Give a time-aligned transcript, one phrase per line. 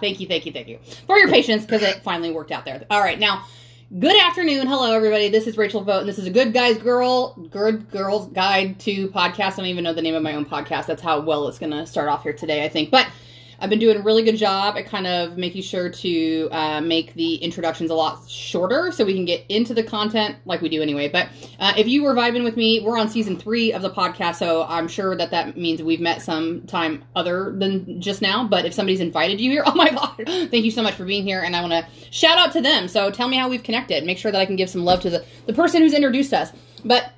[0.00, 2.84] thank you, thank you, thank you for your patience because it finally worked out there.
[2.90, 3.44] All right, now.
[3.98, 4.68] Good afternoon.
[4.68, 5.30] Hello, everybody.
[5.30, 9.08] This is Rachel Vote, and this is a Good Guys Girl, Good Girls Guide to
[9.08, 9.54] Podcast.
[9.54, 10.86] I don't even know the name of my own podcast.
[10.86, 12.92] That's how well it's going to start off here today, I think.
[12.92, 13.08] But
[13.60, 17.14] I've been doing a really good job at kind of making sure to uh, make
[17.14, 20.80] the introductions a lot shorter so we can get into the content like we do
[20.80, 21.08] anyway.
[21.08, 24.36] But uh, if you were vibing with me, we're on season three of the podcast,
[24.36, 28.46] so I'm sure that that means we've met some time other than just now.
[28.46, 31.24] But if somebody's invited you here, oh my god, thank you so much for being
[31.24, 32.88] here, and I want to shout out to them.
[32.88, 34.04] So tell me how we've connected.
[34.04, 36.50] Make sure that I can give some love to the the person who's introduced us.
[36.84, 37.12] But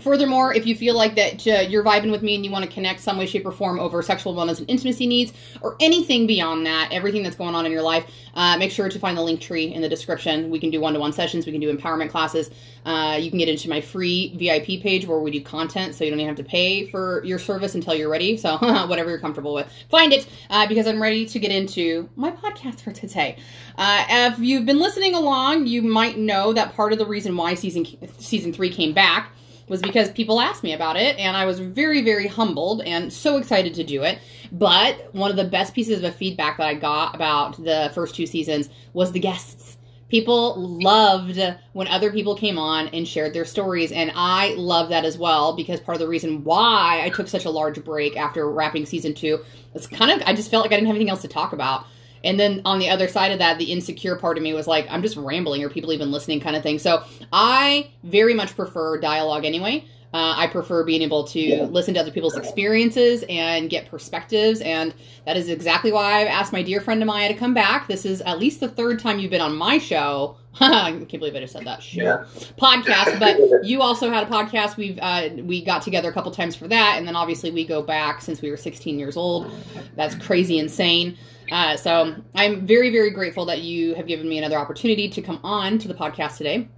[0.00, 2.70] Furthermore, if you feel like that uh, you're vibing with me and you want to
[2.70, 6.66] connect some way, shape, or form over sexual wellness and intimacy needs, or anything beyond
[6.66, 8.04] that, everything that's going on in your life,
[8.34, 10.50] uh, make sure to find the Linktree in the description.
[10.50, 12.50] We can do one-to-one sessions, we can do empowerment classes.
[12.84, 16.10] Uh, you can get into my free VIP page where we do content, so you
[16.10, 18.36] don't even have to pay for your service until you're ready.
[18.36, 18.56] So
[18.86, 22.80] whatever you're comfortable with, find it uh, because I'm ready to get into my podcast
[22.80, 23.36] for today.
[23.76, 27.54] Uh, if you've been listening along, you might know that part of the reason why
[27.54, 27.86] season
[28.18, 29.32] season three came back
[29.70, 33.36] was because people asked me about it and I was very, very humbled and so
[33.36, 34.18] excited to do it.
[34.50, 38.26] But one of the best pieces of feedback that I got about the first two
[38.26, 39.78] seasons was the guests.
[40.08, 41.40] People loved
[41.72, 45.54] when other people came on and shared their stories, and I love that as well
[45.54, 49.14] because part of the reason why I took such a large break after wrapping season
[49.14, 49.38] two
[49.72, 51.86] was kind of I just felt like I didn't have anything else to talk about.
[52.24, 54.86] And then on the other side of that, the insecure part of me was like,
[54.90, 55.62] I'm just rambling.
[55.64, 56.40] Are people even listening?
[56.40, 56.78] Kind of thing.
[56.78, 59.84] So I very much prefer dialogue anyway.
[60.12, 61.62] Uh, I prefer being able to yeah.
[61.64, 64.60] listen to other people's experiences and get perspectives.
[64.60, 64.92] And
[65.24, 67.86] that is exactly why I've asked my dear friend Namiah to come back.
[67.86, 70.36] This is at least the third time you've been on my show.
[70.60, 72.24] I can't believe I just said that show yeah.
[72.58, 73.20] podcast.
[73.20, 74.76] But you also had a podcast.
[74.76, 77.80] We've uh, we got together a couple times for that, and then obviously we go
[77.80, 79.48] back since we were 16 years old.
[79.94, 81.16] That's crazy insane.
[81.52, 85.40] Uh, so I'm very, very grateful that you have given me another opportunity to come
[85.44, 86.68] on to the podcast today.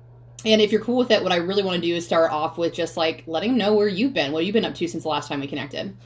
[0.45, 2.59] And if you're cool with it, what I really want to do is start off
[2.59, 5.05] with just like letting them know where you've been, what you've been up to since
[5.05, 5.97] the last time we connected.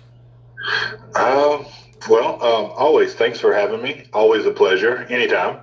[1.15, 1.65] Um,
[2.09, 4.05] well, um, always thanks for having me.
[4.13, 5.61] Always a pleasure, anytime.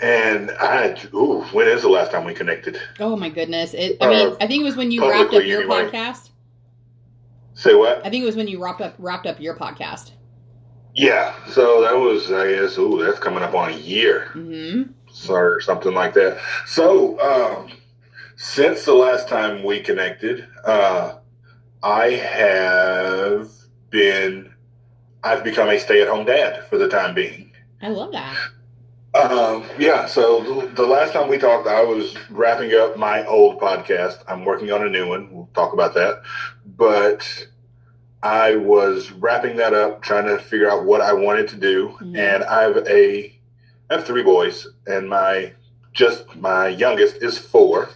[0.00, 2.80] And I, ooh, when is the last time we connected?
[3.00, 3.74] Oh my goodness!
[3.74, 5.90] It, I mean, uh, I think it was when you wrapped up your anyway.
[5.90, 6.30] podcast.
[7.52, 7.98] Say what?
[8.06, 10.12] I think it was when you wrapped up wrapped up your podcast.
[10.94, 15.32] Yeah, so that was, I guess, ooh, that's coming up on a year, mm-hmm.
[15.32, 16.40] or something like that.
[16.66, 17.70] So, um,
[18.40, 21.18] since the last time we connected, uh,
[21.82, 23.50] I have
[23.90, 24.50] been,
[25.22, 27.52] I've become a stay-at-home dad for the time being.
[27.82, 28.34] I love that.
[29.12, 33.60] Um, yeah, so the, the last time we talked, I was wrapping up my old
[33.60, 34.24] podcast.
[34.26, 35.30] I'm working on a new one.
[35.30, 36.22] We'll talk about that.
[36.78, 37.46] But
[38.22, 42.16] I was wrapping that up, trying to figure out what I wanted to do, mm-hmm.
[42.16, 43.38] and I have a
[43.90, 45.52] I have three boys, and my
[45.92, 47.88] just my youngest is four,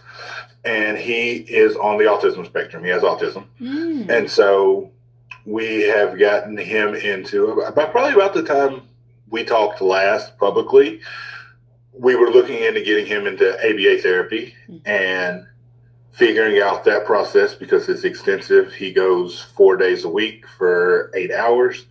[0.65, 2.83] and he is on the autism spectrum.
[2.83, 4.09] He has autism, mm.
[4.09, 4.91] and so
[5.45, 8.81] we have gotten him into about probably about the time
[9.29, 11.01] we talked last publicly.
[11.93, 14.87] We were looking into getting him into ABA therapy, mm-hmm.
[14.87, 15.45] and
[16.15, 18.73] figuring out that process because it's extensive.
[18.73, 21.85] He goes four days a week for eight hours.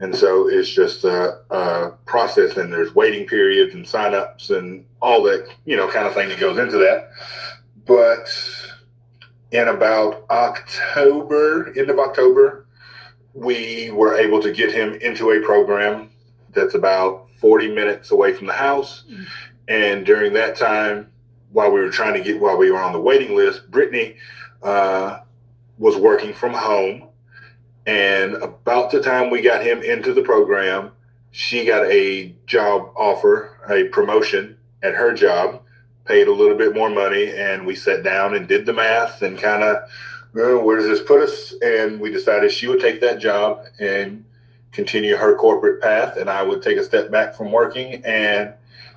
[0.00, 5.22] And so it's just a, a process and there's waiting periods and signups and all
[5.24, 7.10] that, you know, kind of thing that goes into that.
[7.86, 8.28] But
[9.50, 12.66] in about October, end of October,
[13.34, 16.10] we were able to get him into a program
[16.52, 19.04] that's about 40 minutes away from the house.
[19.08, 19.22] Mm-hmm.
[19.68, 21.10] And during that time,
[21.52, 24.16] while we were trying to get while we were on the waiting list, Brittany
[24.62, 25.20] uh,
[25.78, 27.08] was working from home,
[27.86, 30.92] and about the time we got him into the program,
[31.30, 35.59] she got a job offer, a promotion at her job,
[36.10, 39.38] paid a little bit more money, and we sat down and did the math and
[39.38, 39.76] kind of,
[40.34, 41.54] well, where does this put us?
[41.62, 44.24] And we decided she would take that job and
[44.72, 48.52] continue her corporate path, and I would take a step back from working and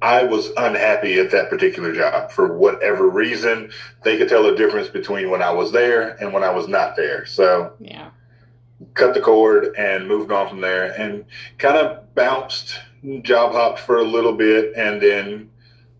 [0.04, 3.72] I was unhappy at that particular job for whatever reason.
[4.04, 6.98] They could tell the difference between when I was there and when I was not
[6.98, 7.26] there.
[7.26, 8.10] So yeah,
[8.96, 11.24] cut the cord and moved on from there and
[11.58, 12.82] kind of bounced,
[13.22, 15.50] job hopped for a little bit, and then,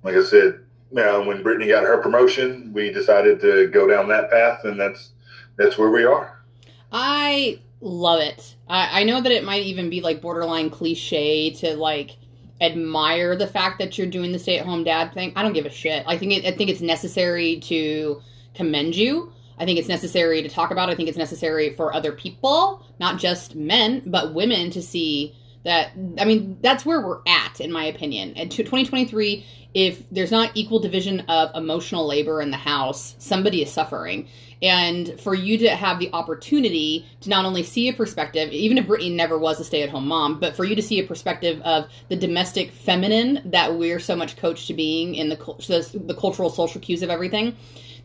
[0.04, 0.60] like I said,
[0.98, 5.12] uh, when Brittany got her promotion, we decided to go down that path, and that's
[5.56, 6.44] that's where we are.
[6.92, 8.54] I love it.
[8.68, 12.18] I, I know that it might even be like borderline cliche to like
[12.64, 15.34] admire the fact that you're doing the stay at home dad thing.
[15.36, 16.04] I don't give a shit.
[16.08, 18.22] I think it, I think it's necessary to
[18.56, 19.32] commend you.
[19.58, 20.90] I think it's necessary to talk about.
[20.90, 25.92] I think it's necessary for other people, not just men, but women to see that.
[26.18, 28.34] I mean, that's where we're at, in my opinion.
[28.36, 33.72] And 2023 if there's not equal division of emotional labor in the house, somebody is
[33.72, 34.28] suffering.
[34.64, 38.88] And for you to have the opportunity to not only see a perspective, even if
[38.88, 41.62] Brittany never was a stay at home mom, but for you to see a perspective
[41.62, 46.50] of the domestic feminine that we're so much coached to being in the, the cultural
[46.50, 47.58] social cues of everything,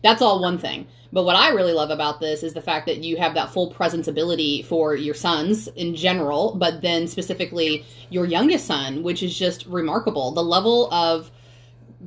[0.03, 0.85] that's all one thing.
[1.13, 3.71] But what I really love about this is the fact that you have that full
[3.71, 9.37] presence ability for your sons in general, but then specifically your youngest son, which is
[9.37, 10.31] just remarkable.
[10.31, 11.31] The level of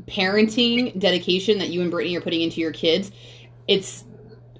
[0.06, 3.10] parenting dedication that you and Brittany are putting into your kids,
[3.66, 4.05] it's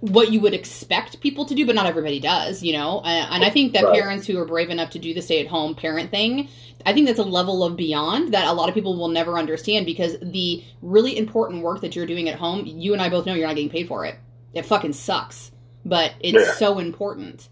[0.03, 3.01] what you would expect people to do, but not everybody does, you know?
[3.05, 3.95] And I think that right.
[3.95, 6.49] parents who are brave enough to do the stay at home parent thing,
[6.85, 9.87] I think that's a level of beyond that a lot of people will never understand
[9.87, 13.35] because the really important work that you're doing at home, you and I both know
[13.35, 14.17] you're not getting paid for it.
[14.53, 15.53] It fucking sucks,
[15.85, 16.53] but it's yeah.
[16.55, 17.49] so important.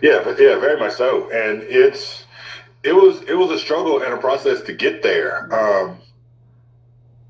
[0.00, 1.28] Yeah, yeah, very much so.
[1.32, 2.24] And it's,
[2.84, 5.52] it was, it was a struggle and a process to get there.
[5.52, 5.98] Um,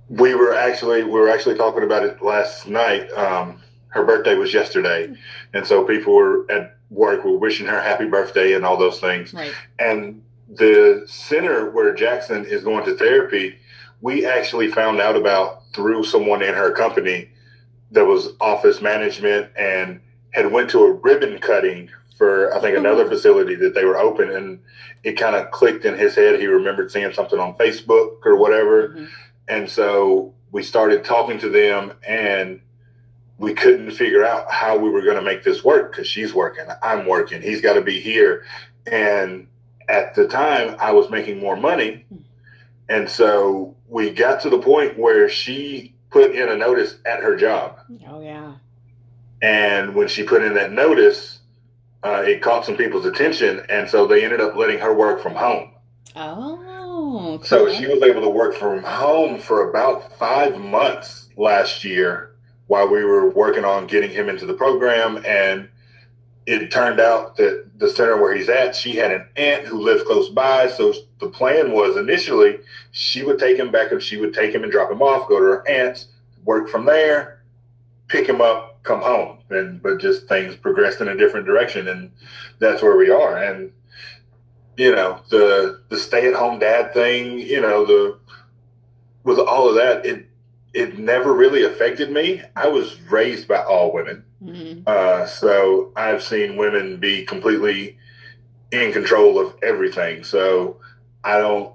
[0.08, 3.10] we were actually we were actually talking about it last night.
[3.12, 5.12] Um, her birthday was yesterday,
[5.52, 9.34] and so people were at work were wishing her happy birthday and all those things.
[9.34, 9.52] Right.
[9.78, 13.56] And the center where Jackson is going to therapy,
[14.00, 17.30] we actually found out about through someone in her company
[17.90, 20.00] that was office management and
[20.30, 22.86] had went to a ribbon cutting for I think mm-hmm.
[22.86, 24.60] another facility that they were open and
[25.02, 26.38] it kind of clicked in his head.
[26.38, 28.90] He remembered seeing something on Facebook or whatever.
[28.90, 29.04] Mm-hmm
[29.48, 32.60] and so we started talking to them and
[33.38, 36.64] we couldn't figure out how we were going to make this work because she's working,
[36.82, 38.44] I'm working, he's got to be here.
[38.86, 39.46] And
[39.88, 42.06] at the time, I was making more money.
[42.88, 47.36] And so we got to the point where she put in a notice at her
[47.36, 47.78] job.
[48.08, 48.54] Oh, yeah.
[49.42, 51.40] And when she put in that notice,
[52.02, 53.66] uh, it caught some people's attention.
[53.68, 55.72] And so they ended up letting her work from home.
[56.14, 56.75] Oh.
[57.38, 57.46] Cool.
[57.46, 62.34] So she was able to work from home for about five months last year
[62.66, 65.24] while we were working on getting him into the program.
[65.24, 65.68] And
[66.46, 70.06] it turned out that the center where he's at, she had an aunt who lived
[70.06, 70.68] close by.
[70.68, 72.58] So the plan was initially
[72.92, 75.38] she would take him back and she would take him and drop him off, go
[75.38, 76.08] to her aunt's,
[76.44, 77.42] work from there,
[78.08, 79.38] pick him up, come home.
[79.50, 82.10] And but just things progressed in a different direction and
[82.58, 83.36] that's where we are.
[83.36, 83.72] And
[84.76, 88.18] you know the the stay at home dad thing you know the
[89.24, 90.26] with all of that it
[90.74, 92.42] it never really affected me.
[92.54, 94.22] I was raised by all women.
[94.44, 94.82] Mm-hmm.
[94.86, 97.96] uh, so i've seen women be completely
[98.70, 100.24] in control of everything.
[100.24, 100.78] So
[101.24, 101.72] i don't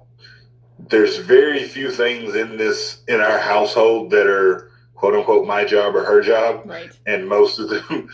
[0.89, 5.95] there's very few things in this in our household that are quote unquote my job
[5.95, 6.61] or her job.
[6.65, 6.91] Right.
[7.07, 8.09] And most of them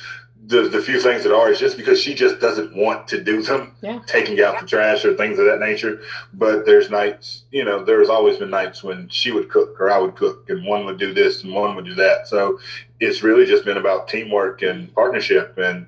[0.48, 3.42] the, the few things that are is just because she just doesn't want to do
[3.42, 4.00] them, yeah.
[4.08, 6.02] taking out the trash or things of that nature.
[6.34, 9.98] But there's nights, you know, there's always been nights when she would cook or I
[10.00, 12.28] would cook and one would do this and one would do that.
[12.28, 12.60] So
[13.02, 15.58] it's really just been about teamwork and partnership.
[15.58, 15.86] And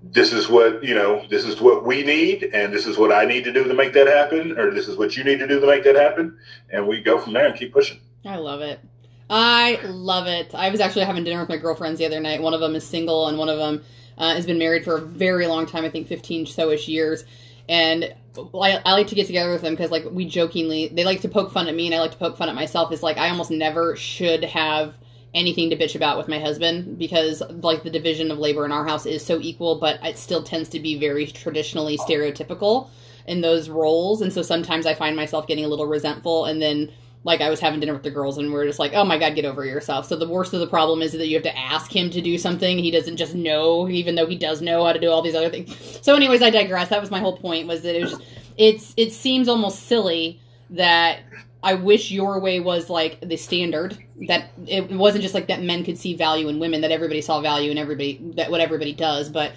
[0.00, 3.24] this is what, you know, this is what we need and this is what I
[3.24, 5.58] need to do to make that happen or this is what you need to do
[5.58, 6.38] to make that happen.
[6.70, 7.98] And we go from there and keep pushing.
[8.24, 8.78] I love it.
[9.28, 10.54] I love it.
[10.54, 12.42] I was actually having dinner with my girlfriends the other night.
[12.42, 13.82] One of them is single, and one of them
[14.18, 15.84] uh, has been married for a very long time.
[15.84, 17.24] I think fifteen so ish years.
[17.68, 18.14] And
[18.54, 21.28] I, I, like to get together with them because, like, we jokingly they like to
[21.28, 22.92] poke fun at me, and I like to poke fun at myself.
[22.92, 24.94] Is like I almost never should have
[25.34, 28.86] anything to bitch about with my husband because like the division of labor in our
[28.86, 32.88] house is so equal, but it still tends to be very traditionally stereotypical
[33.26, 36.92] in those roles, and so sometimes I find myself getting a little resentful, and then
[37.26, 39.18] like I was having dinner with the girls and we are just like, oh my
[39.18, 40.06] god, get over yourself.
[40.06, 42.38] So the worst of the problem is that you have to ask him to do
[42.38, 42.78] something.
[42.78, 45.50] He doesn't just know, even though he does know how to do all these other
[45.50, 45.98] things.
[46.02, 46.88] So, anyways, I digress.
[46.88, 47.66] That was my whole point.
[47.66, 48.22] Was that it was just,
[48.56, 50.40] it's it seems almost silly
[50.70, 51.18] that
[51.64, 55.84] I wish your way was like the standard that it wasn't just like that men
[55.84, 59.28] could see value in women that everybody saw value in everybody that what everybody does,
[59.28, 59.52] but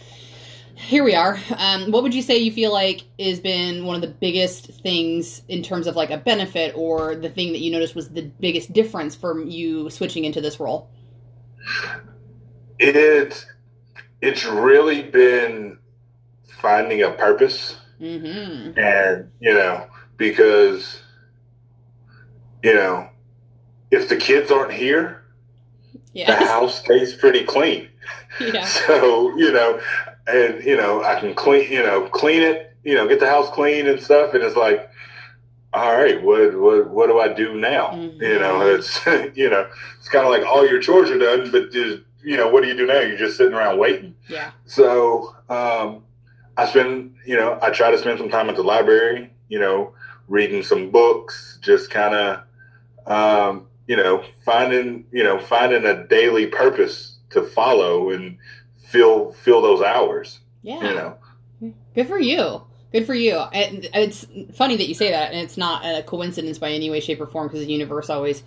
[0.79, 1.37] here we are.
[1.57, 5.41] Um, what would you say you feel like has been one of the biggest things
[5.49, 8.71] in terms of like a benefit or the thing that you noticed was the biggest
[8.71, 10.89] difference from you switching into this role?
[12.79, 13.45] It
[14.21, 15.77] it's really been
[16.61, 18.79] finding a purpose, mm-hmm.
[18.79, 21.01] and you know because
[22.63, 23.09] you know
[23.91, 25.25] if the kids aren't here,
[26.13, 26.39] yeah.
[26.39, 27.89] the house stays pretty clean.
[28.39, 28.65] Yeah.
[28.65, 29.81] So you know,
[30.29, 33.49] and you know I can clean you know clean it you know get the house
[33.49, 34.89] clean and stuff and it's like
[35.73, 37.87] all right what what what do I do now?
[37.89, 38.21] Mm-hmm.
[38.21, 39.05] you know it's
[39.37, 42.49] you know it's kind of like all your chores are done but just you know
[42.49, 42.99] what do you do now?
[42.99, 44.15] You're just sitting around waiting.
[44.27, 44.51] Yeah.
[44.65, 46.03] So um
[46.57, 49.93] I spend you know I try to spend some time at the library you know
[50.27, 52.43] reading some books just kind of
[53.07, 58.37] um you know finding you know finding a daily purpose to follow and
[58.89, 60.39] fill fill those hours.
[60.61, 60.81] Yeah.
[60.81, 61.17] You know.
[61.93, 62.63] Good for you.
[62.91, 63.37] Good for you.
[63.37, 66.99] And it's funny that you say that, and it's not a coincidence by any way,
[66.99, 68.43] shape, or form because the universe always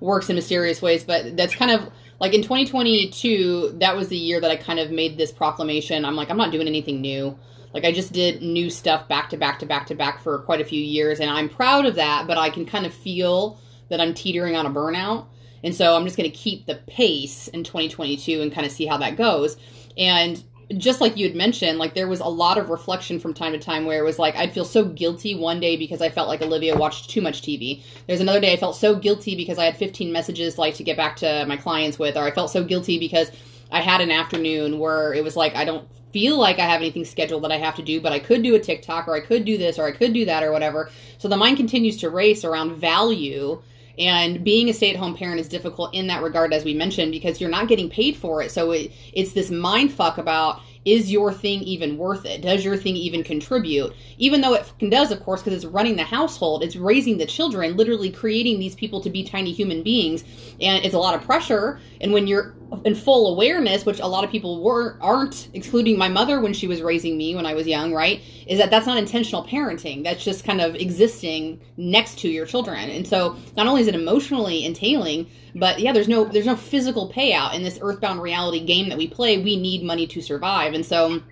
[0.00, 1.04] works in mysterious ways.
[1.04, 1.90] But that's kind of
[2.20, 6.04] like in 2022, that was the year that I kind of made this proclamation.
[6.04, 7.38] I'm like, I'm not doing anything new.
[7.72, 10.60] Like, I just did new stuff back to back to back to back for quite
[10.60, 14.00] a few years, and I'm proud of that, but I can kind of feel that
[14.00, 15.26] I'm teetering on a burnout.
[15.64, 18.86] And so I'm just going to keep the pace in 2022 and kind of see
[18.86, 19.56] how that goes.
[19.96, 20.42] And
[20.76, 23.58] just like you had mentioned, like there was a lot of reflection from time to
[23.58, 26.42] time where it was like I'd feel so guilty one day because I felt like
[26.42, 27.82] Olivia watched too much TV.
[28.06, 30.96] There's another day I felt so guilty because I had 15 messages like to get
[30.96, 33.30] back to my clients with, or I felt so guilty because
[33.70, 37.04] I had an afternoon where it was like I don't feel like I have anything
[37.04, 39.44] scheduled that I have to do, but I could do a TikTok or I could
[39.44, 40.90] do this or I could do that or whatever.
[41.18, 43.62] So the mind continues to race around value
[43.98, 47.12] and being a stay at home parent is difficult in that regard, as we mentioned,
[47.12, 48.50] because you're not getting paid for it.
[48.50, 52.40] So it, it's this mind fuck about is your thing even worth it?
[52.40, 53.92] Does your thing even contribute?
[54.16, 57.76] Even though it does, of course, because it's running the household, it's raising the children,
[57.76, 60.24] literally creating these people to be tiny human beings,
[60.60, 61.80] and it's a lot of pressure.
[62.00, 66.08] And when you're in full awareness, which a lot of people were aren't, excluding my
[66.08, 68.20] mother when she was raising me when I was young, right?
[68.46, 70.04] Is that that's not intentional parenting.
[70.04, 72.90] That's just kind of existing next to your children.
[72.90, 77.10] And so not only is it emotionally entailing, but yeah, there's no there's no physical
[77.12, 79.38] payout in this earthbound reality game that we play.
[79.38, 80.74] We need money to survive.
[80.74, 81.22] And so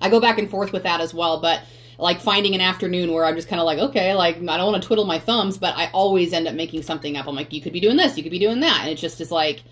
[0.00, 1.62] I go back and forth with that as well, but
[1.98, 4.82] like finding an afternoon where I'm just kind of like, okay, like I don't want
[4.82, 7.26] to twiddle my thumbs, but I always end up making something up.
[7.26, 9.20] I'm like, you could be doing this, you could be doing that, and it just
[9.20, 9.62] is like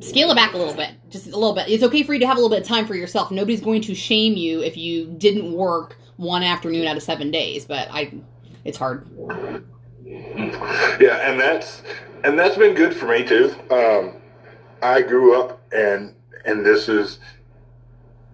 [0.00, 1.68] scale it back a little bit, just a little bit.
[1.68, 3.30] It's okay for you to have a little bit of time for yourself.
[3.30, 7.64] Nobody's going to shame you if you didn't work one afternoon out of seven days,
[7.64, 8.12] but I,
[8.64, 9.06] it's hard.
[10.04, 11.82] Yeah, and that's
[12.24, 13.54] and that's been good for me too.
[13.70, 14.14] Um,
[14.82, 17.18] I grew up and and this is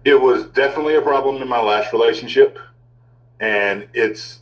[0.05, 2.59] it was definitely a problem in my last relationship,
[3.39, 4.39] and it's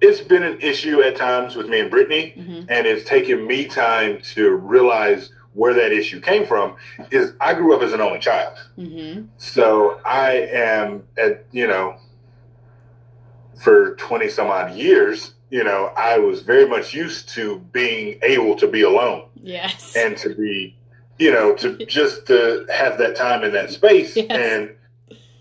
[0.00, 2.66] it's been an issue at times with me and Brittany, mm-hmm.
[2.68, 6.76] and it's taken me time to realize where that issue came from.
[7.10, 9.26] Is I grew up as an only child, mm-hmm.
[9.38, 11.96] so I am at you know
[13.62, 15.32] for twenty some odd years.
[15.50, 19.28] You know, I was very much used to being able to be alone.
[19.40, 19.94] Yes.
[19.96, 20.76] And to be,
[21.20, 24.16] you know, to just to have that time in that space.
[24.16, 24.26] Yes.
[24.30, 24.76] And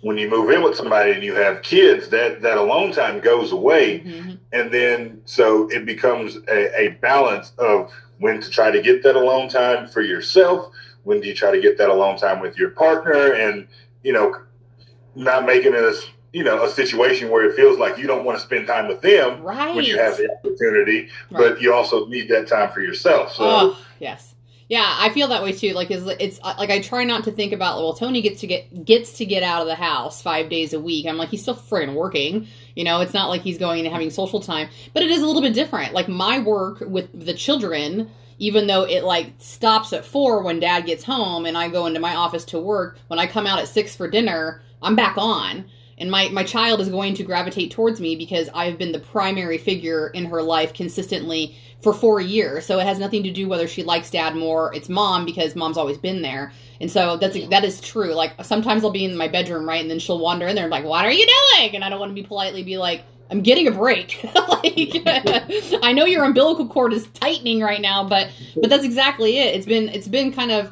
[0.06, 3.52] when you move in with somebody and you have kids, that that alone time goes
[3.52, 4.34] away, mm-hmm.
[4.52, 9.16] and then so it becomes a, a, balance of when to try to get that
[9.16, 10.72] alone time for yourself,
[11.04, 13.68] when do you try to get that alone time with your partner, and
[14.04, 14.36] you know,
[15.16, 18.38] not making it as you know a situation where it feels like you don't want
[18.38, 19.76] to spend time with them right.
[19.76, 21.32] when you have the opportunity, right.
[21.32, 23.34] but you also need that time for yourself.
[23.34, 23.44] So.
[23.44, 24.35] Oh, yes.
[24.68, 25.74] Yeah, I feel that way too.
[25.74, 28.84] Like it's, it's like I try not to think about well, Tony gets to get
[28.84, 31.06] gets to get out of the house five days a week.
[31.06, 32.48] I'm like he's still friggin' working.
[32.76, 35.28] You know, it's not like he's going and having social time, but it is a
[35.28, 35.94] little bit different.
[35.94, 40.88] Like my work with the children, even though it like stops at four when Dad
[40.88, 42.98] gets home and I go into my office to work.
[43.08, 45.66] When I come out at six for dinner, I'm back on
[45.98, 49.58] and my my child is going to gravitate towards me because I've been the primary
[49.58, 52.66] figure in her life consistently for 4 years.
[52.66, 55.78] So it has nothing to do whether she likes dad more, it's mom because mom's
[55.78, 56.52] always been there.
[56.82, 58.14] And so that's that is true.
[58.14, 60.72] Like sometimes I'll be in my bedroom, right, and then she'll wander in there and
[60.72, 63.04] be like, "What are you doing?" And I don't want to be politely be like,
[63.30, 64.24] I'm getting a break.
[64.36, 65.02] like,
[65.84, 69.56] I know your umbilical cord is tightening right now, but but that's exactly it.
[69.56, 70.72] It's been it's been kind of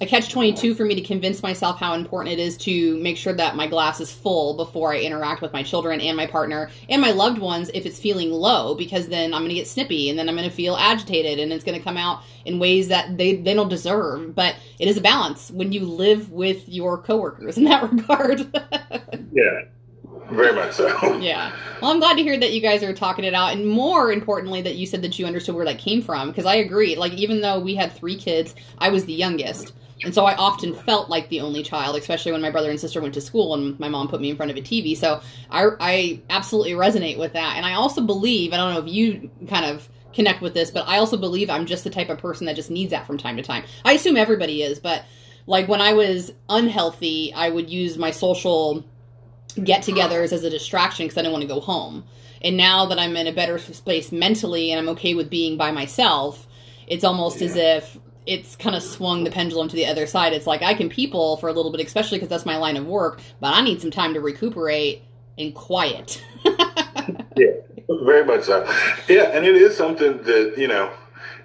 [0.00, 3.32] a catch 22 for me to convince myself how important it is to make sure
[3.32, 7.02] that my glass is full before I interact with my children and my partner and
[7.02, 10.18] my loved ones if it's feeling low because then I'm going to get snippy and
[10.18, 13.18] then I'm going to feel agitated and it's going to come out in ways that
[13.18, 14.34] they, they don't deserve.
[14.34, 18.40] But it is a balance when you live with your coworkers in that regard.
[19.32, 19.62] yeah.
[20.30, 21.16] Very much so.
[21.18, 21.56] yeah.
[21.80, 24.60] Well, I'm glad to hear that you guys are talking it out, and more importantly,
[24.60, 26.28] that you said that you understood where that came from.
[26.28, 26.96] Because I agree.
[26.96, 29.72] Like, even though we had three kids, I was the youngest.
[30.04, 33.00] And so I often felt like the only child, especially when my brother and sister
[33.00, 34.96] went to school and my mom put me in front of a TV.
[34.96, 37.56] So I, I absolutely resonate with that.
[37.56, 40.86] And I also believe, I don't know if you kind of connect with this, but
[40.86, 43.36] I also believe I'm just the type of person that just needs that from time
[43.36, 43.64] to time.
[43.84, 45.04] I assume everybody is, but
[45.46, 48.84] like when I was unhealthy, I would use my social
[49.62, 52.04] get togethers as a distraction because I didn't want to go home.
[52.42, 55.72] And now that I'm in a better space mentally and I'm okay with being by
[55.72, 56.46] myself,
[56.86, 57.46] it's almost yeah.
[57.46, 57.98] as if
[58.28, 60.34] it's kind of swung the pendulum to the other side.
[60.34, 62.86] It's like I can people for a little bit, especially because that's my line of
[62.86, 65.02] work, but I need some time to recuperate
[65.38, 66.22] in quiet.
[66.44, 67.52] yeah,
[67.88, 68.64] very much so.
[69.08, 70.92] Yeah, and it is something that, you know,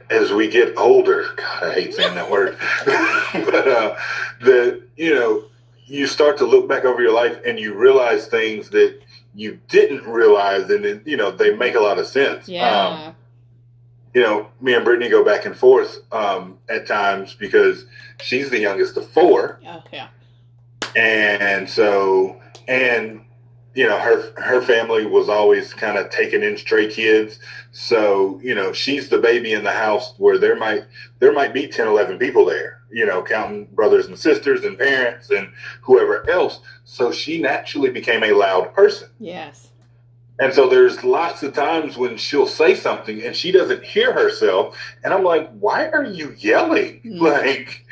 [0.10, 3.96] as we get older, God, I hate saying that word, but uh,
[4.42, 5.46] that, you know,
[5.86, 9.00] you start to look back over your life and you realize things that
[9.34, 12.50] you didn't realize, and, it, you know, they make a lot of sense.
[12.50, 12.88] Yeah.
[13.08, 13.16] Um,
[14.14, 17.86] you know, me and Brittany go back and forth um, at times because
[18.22, 19.60] she's the youngest of four.
[19.68, 20.10] Oh, yeah.
[20.96, 23.26] And so, and
[23.74, 27.40] you know, her her family was always kind of taking in stray kids.
[27.72, 30.84] So, you know, she's the baby in the house where there might
[31.20, 35.32] there might be 10, 11 people there, you know, counting brothers and sisters and parents
[35.32, 35.50] and
[35.82, 36.60] whoever else.
[36.86, 39.10] So she naturally became a loud person.
[39.20, 39.70] Yes.
[40.40, 44.76] And so there's lots of times when she'll say something and she doesn't hear herself.
[45.04, 47.02] And I'm like, why are you yelling?
[47.06, 47.20] Mm.
[47.22, 47.86] Like,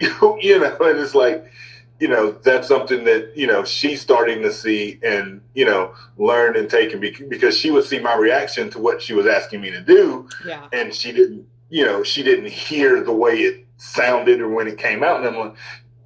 [0.42, 1.50] you know, and it's like,
[1.98, 6.56] you know, that's something that, you know, she's starting to see and, you know, learn
[6.56, 9.60] and take and be, because she would see my reaction to what she was asking
[9.60, 10.26] me to do.
[10.46, 10.66] Yeah.
[10.72, 14.78] And she didn't, you know, she didn't hear the way it sounded or when it
[14.78, 15.18] came out.
[15.18, 15.54] And I'm like,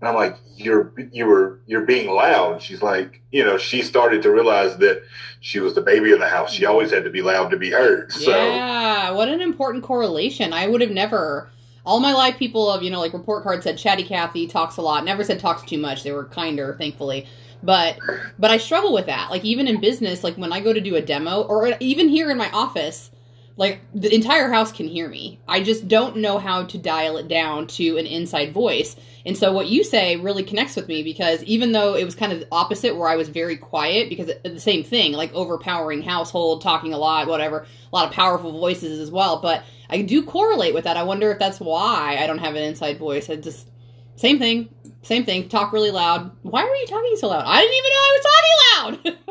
[0.05, 2.61] and I'm like, you're you were you're being loud.
[2.61, 5.03] She's like, you know, she started to realize that
[5.41, 6.53] she was the baby of the house.
[6.53, 8.13] She always had to be loud to be heard.
[8.25, 10.53] So Yeah, what an important correlation.
[10.53, 11.49] I would have never
[11.87, 14.83] all my life people of, you know, like report card said chatty Cathy talks a
[14.83, 15.07] lot.
[15.07, 16.03] Never said talks too much.
[16.03, 17.27] They were kinder, thankfully.
[17.63, 17.99] But
[18.39, 19.31] but I struggle with that.
[19.31, 22.31] Like even in business, like when I go to do a demo or even here
[22.31, 23.11] in my office,
[23.57, 25.41] like the entire house can hear me.
[25.47, 28.97] I just don't know how to dial it down to an inside voice.
[29.25, 32.33] And so what you say really connects with me because even though it was kind
[32.33, 36.63] of the opposite where I was very quiet because the same thing, like overpowering household,
[36.63, 40.75] talking a lot, whatever, a lot of powerful voices as well, but I do correlate
[40.75, 40.97] with that.
[40.97, 43.31] I wonder if that's why I don't have an inside voice.
[43.31, 43.69] I just
[44.17, 44.69] same thing,
[45.03, 46.33] same thing, talk really loud.
[46.43, 47.45] Why were you talking so loud?
[47.47, 49.19] I didn't even know I was talking loud.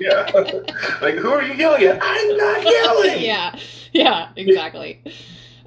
[0.00, 0.30] yeah.
[1.02, 1.98] like, who are you yelling at?
[2.02, 3.22] I'm not yelling.
[3.24, 3.58] yeah.
[3.92, 5.02] Yeah, exactly.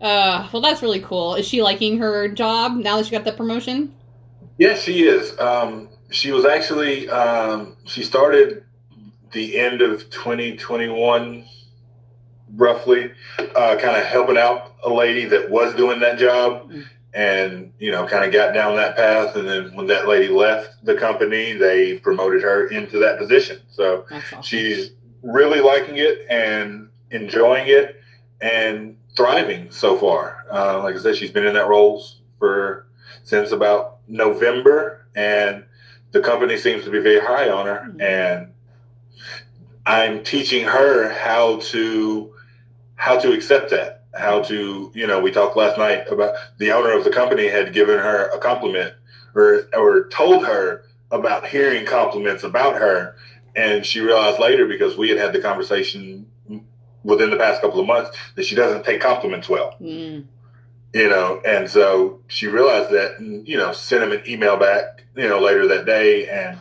[0.02, 1.36] Uh, well, that's really cool.
[1.36, 3.94] Is she liking her job now that she got the promotion?
[4.58, 5.38] Yes, she is.
[5.40, 8.64] Um, she was actually, um, she started
[9.32, 11.46] the end of 2021,
[12.56, 16.72] roughly, uh, kind of helping out a lady that was doing that job.
[17.14, 20.84] And you know kind of got down that path and then when that lady left
[20.84, 24.42] the company they promoted her into that position so awesome.
[24.42, 24.92] she's
[25.24, 28.02] really liking it and enjoying it
[28.42, 32.04] and thriving so far uh, like i said she's been in that role
[32.40, 32.88] for
[33.24, 35.64] since about november and
[36.12, 38.02] the company seems to be very high on her mm-hmm.
[38.02, 38.52] and
[39.86, 42.34] i'm teaching her how to
[42.96, 46.92] how to accept that how to, you know, we talked last night about the owner
[46.92, 48.94] of the company had given her a compliment
[49.36, 53.16] or, or told her about hearing compliments about her.
[53.56, 56.26] And she realized later, because we had had the conversation
[57.04, 59.76] within the past couple of months, that she doesn't take compliments well.
[59.82, 60.26] Mm.
[60.94, 65.04] You know, and so she realized that, and, you know, sent him an email back,
[65.16, 66.28] you know, later that day.
[66.28, 66.60] And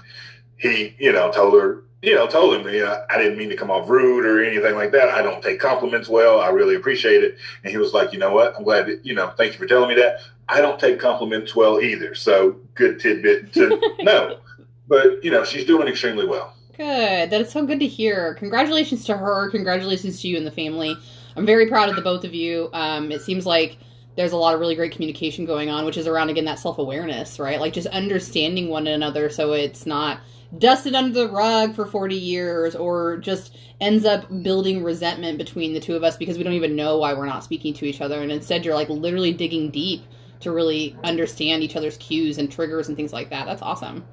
[0.57, 3.69] he, you know, told her, you know, told him, know, I didn't mean to come
[3.69, 5.09] off rude or anything like that.
[5.09, 6.40] I don't take compliments well.
[6.40, 7.37] I really appreciate it.
[7.64, 8.55] And he was like, you know what?
[8.57, 10.21] I'm glad that, you know, thank you for telling me that.
[10.49, 12.14] I don't take compliments well either.
[12.14, 14.38] So good tidbit to know.
[14.87, 16.55] But, you know, she's doing extremely well.
[16.77, 17.31] Good.
[17.31, 18.35] That is so good to hear.
[18.35, 19.51] Congratulations to her.
[19.51, 20.97] Congratulations to you and the family.
[21.35, 22.71] I'm very proud of the both of you.
[22.73, 23.79] Um, it seems like
[24.17, 26.79] there's a lot of really great communication going on, which is around again that self
[26.79, 27.61] awareness, right?
[27.61, 30.21] Like just understanding one another so it's not
[30.59, 35.81] dusted under the rug for 40 years or just ends up building resentment between the
[35.81, 38.23] two of us because we don't even know why we're not speaking to each other.
[38.23, 40.03] And instead you're like literally digging deep
[40.41, 43.47] to really understand each other's cues and triggers and things like that.
[43.47, 44.05] That's awesome.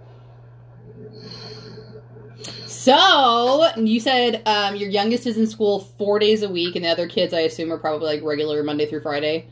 [2.67, 6.89] So you said um, your youngest is in school four days a week and the
[6.89, 9.47] other kids i assume are probably like regular monday through friday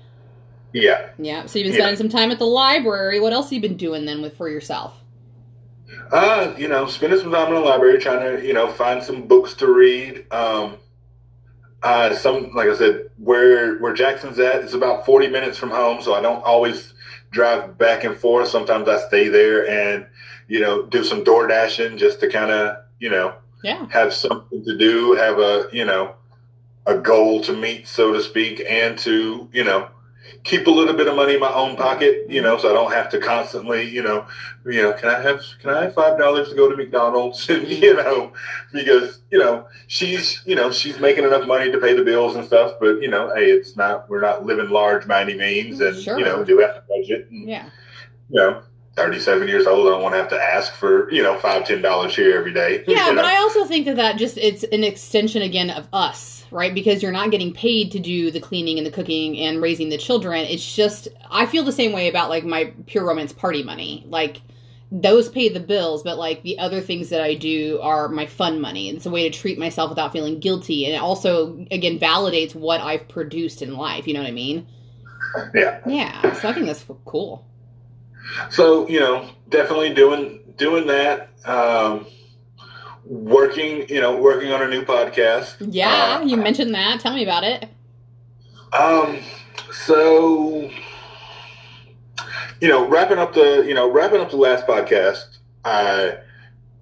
[0.73, 1.09] Yeah.
[1.17, 1.85] yeah so you've been Yeah.
[1.85, 4.49] spending some time at the library what else have you been doing then with for
[4.49, 4.97] yourself
[6.11, 9.27] Uh, you know, spending some time in the library trying to, you know, find some
[9.27, 10.25] books to read.
[10.31, 10.75] Um,
[11.83, 16.01] uh, some, like I said, where where Jackson's at, it's about forty minutes from home,
[16.01, 16.93] so I don't always
[17.31, 18.47] drive back and forth.
[18.49, 20.05] Sometimes I stay there and,
[20.47, 24.63] you know, do some door dashing just to kind of, you know, yeah have something
[24.65, 26.13] to do, have a, you know,
[26.85, 29.87] a goal to meet, so to speak, and to, you know,
[30.43, 32.91] keep a little bit of money in my own pocket, you know, so I don't
[32.91, 34.27] have to constantly, you know,
[34.65, 37.49] you know, can I have can I have five dollars to go to McDonald's?
[37.49, 37.97] And, you mm-hmm.
[37.97, 38.33] know,
[38.73, 42.45] because, you know, she's you know, she's making enough money to pay the bills and
[42.45, 46.01] stuff, but you know, hey, it's not we're not living large by any means and
[46.01, 46.17] Sure.
[46.17, 47.69] you know, do have to budget and yeah
[48.31, 48.63] you know,
[48.95, 51.65] thirty seven years old, I don't want to have to ask for, you know, five,
[51.65, 52.83] ten dollars here every day.
[52.87, 53.27] Yeah, you but know.
[53.27, 56.73] I also think that that just it's an extension again of us, right?
[56.73, 59.97] Because you're not getting paid to do the cleaning and the cooking and raising the
[59.97, 60.45] children.
[60.45, 64.05] It's just I feel the same way about like my pure romance party money.
[64.07, 64.41] Like
[64.91, 68.59] those pay the bills, but like the other things that I do are my fun
[68.59, 68.89] money.
[68.89, 72.81] It's a way to treat myself without feeling guilty, and it also again validates what
[72.81, 74.07] I've produced in life.
[74.07, 74.67] You know what I mean?
[75.55, 75.79] Yeah.
[75.85, 76.33] Yeah.
[76.33, 77.45] So I think that's cool.
[78.49, 81.29] So you know, definitely doing doing that.
[81.45, 82.05] Um,
[83.11, 85.55] working, you know, working on a new podcast.
[85.59, 87.01] Yeah, Uh, you mentioned that.
[87.01, 87.67] Tell me about it.
[88.73, 89.19] Um,
[89.71, 90.71] so
[92.61, 96.19] you know, wrapping up the you know wrapping up the last podcast, I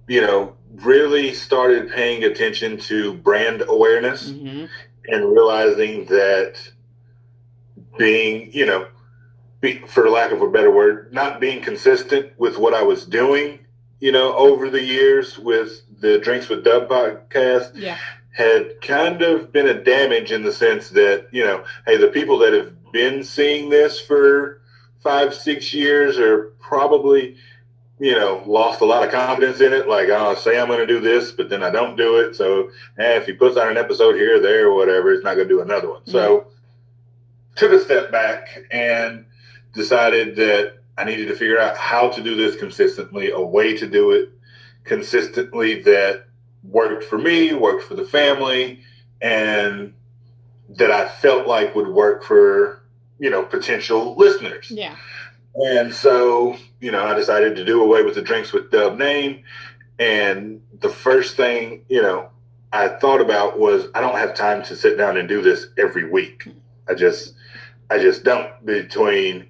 [0.06, 4.66] you know really started paying attention to brand awareness hmm
[5.08, 6.56] and realizing that
[7.98, 8.86] being you know
[9.60, 13.58] be, for lack of a better word not being consistent with what i was doing
[13.98, 17.96] you know over the years with the drinks with dub podcast Yeah.
[18.32, 22.38] had kind of been a damage in the sense that you know hey the people
[22.38, 24.60] that have been seeing this for
[25.02, 27.36] five six years are probably
[27.98, 29.86] you know lost a lot of confidence in it.
[29.88, 32.34] Like oh say i'm going to do this but then i don't do it.
[32.34, 35.34] So eh, if he puts out an episode here or there or whatever it's not
[35.36, 36.02] going to do another one.
[36.06, 36.46] So
[37.56, 39.26] took a step back and
[39.74, 43.86] decided that i needed to figure out how to do this consistently a way to
[43.86, 44.30] do it
[44.84, 46.24] consistently that
[46.62, 48.80] worked for me, worked for the family,
[49.20, 49.94] and
[50.70, 52.82] that I felt like would work for,
[53.18, 54.70] you know, potential listeners.
[54.70, 54.96] Yeah.
[55.54, 59.42] And so, you know, I decided to do away with the drinks with Dub name.
[59.98, 62.30] And the first thing, you know,
[62.72, 66.08] I thought about was I don't have time to sit down and do this every
[66.08, 66.46] week.
[66.88, 67.34] I just,
[67.90, 69.48] I just don't between,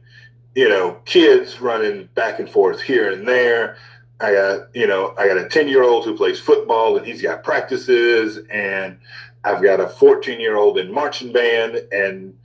[0.55, 3.77] you know, kids running back and forth here and there.
[4.21, 7.23] I got, you know, I got a 10 year old who plays football and he's
[7.23, 8.99] got practices and
[9.45, 12.37] I've got a 14 year old in marching band and,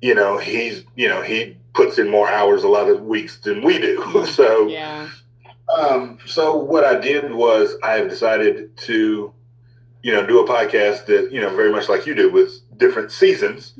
[0.00, 3.62] you know, he's, you know, he puts in more hours a lot of weeks than
[3.62, 4.26] we do.
[4.32, 5.08] so, Yeah.
[5.72, 9.32] um, so what I did was I have decided to,
[10.02, 13.12] you know, do a podcast that, you know, very much like you do with different
[13.12, 13.74] seasons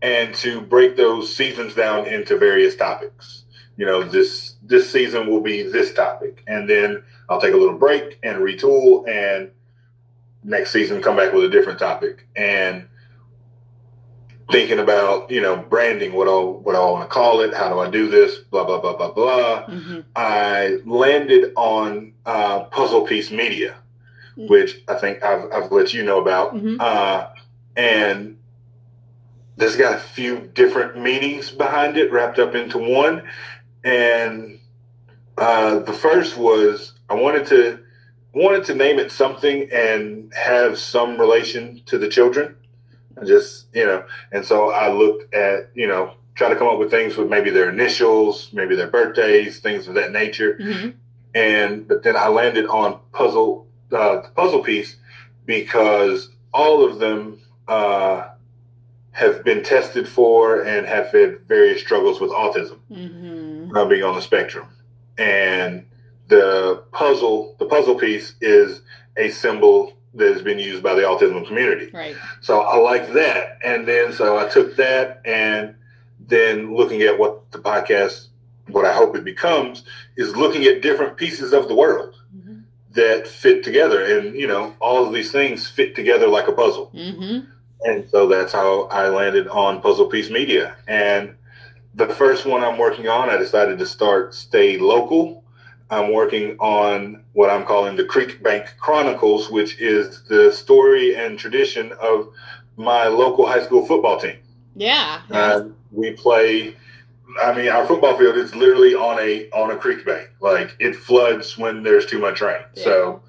[0.00, 3.44] and to break those seasons down into various topics.
[3.76, 7.76] You know, this this season will be this topic and then I'll take a little
[7.78, 9.50] break and retool and
[10.42, 12.26] next season come back with a different topic.
[12.36, 12.86] And
[14.50, 17.80] thinking about, you know, branding, what I what I want to call it, how do
[17.80, 19.64] I do this, blah blah blah blah blah.
[19.64, 23.76] hmm I landed on uh, Puzzle Piece Media,
[24.36, 26.54] which I think I've, I've let you know about.
[26.54, 26.80] Mhm.
[26.80, 27.28] Uh,
[27.76, 28.38] and
[29.56, 33.22] this got a few different meanings behind it wrapped up into one.
[33.86, 34.58] And
[35.38, 37.78] uh, the first was I wanted to
[38.32, 42.56] wanted to name it something and have some relation to the children.
[43.20, 46.78] I just you know, and so I looked at you know try to come up
[46.78, 50.56] with things with maybe their initials, maybe their birthdays, things of that nature.
[50.60, 50.90] hmm
[51.34, 54.96] And but then I landed on puzzle uh, the puzzle piece
[55.44, 58.30] because all of them uh,
[59.12, 63.45] have been tested for and have had various struggles with autism, hmm
[63.76, 64.68] uh, being on the spectrum.
[65.18, 65.86] And
[66.28, 68.82] the puzzle, the puzzle piece, is
[69.16, 71.90] a symbol that has been used by the autism community.
[71.92, 72.16] Right.
[72.40, 73.58] So I like that.
[73.64, 75.74] And then so I took that and
[76.18, 78.28] then looking at what the podcast,
[78.68, 79.84] what I hope it becomes,
[80.16, 82.60] is looking at different pieces of the world mm-hmm.
[82.92, 84.18] that fit together.
[84.18, 86.90] And, you know, all of these things fit together like a puzzle.
[86.94, 87.50] Mm-hmm.
[87.82, 90.76] And so that's how I landed on Puzzle Piece Media.
[90.88, 91.36] And
[91.96, 95.42] the first one I'm working on, I decided to start Stay Local.
[95.88, 101.38] I'm working on what I'm calling the Creek Bank Chronicles, which is the story and
[101.38, 102.28] tradition of
[102.76, 104.36] my local high school football team.
[104.74, 105.22] Yeah.
[105.30, 106.76] Uh, we play.
[107.42, 110.30] I mean, our football field is literally on a on a creek bank.
[110.40, 112.62] Like it floods when there's too much rain.
[112.74, 112.84] Yeah.
[112.84, 113.22] So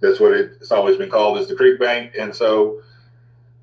[0.00, 2.12] that's what it's always been called is the creek bank.
[2.16, 2.82] And so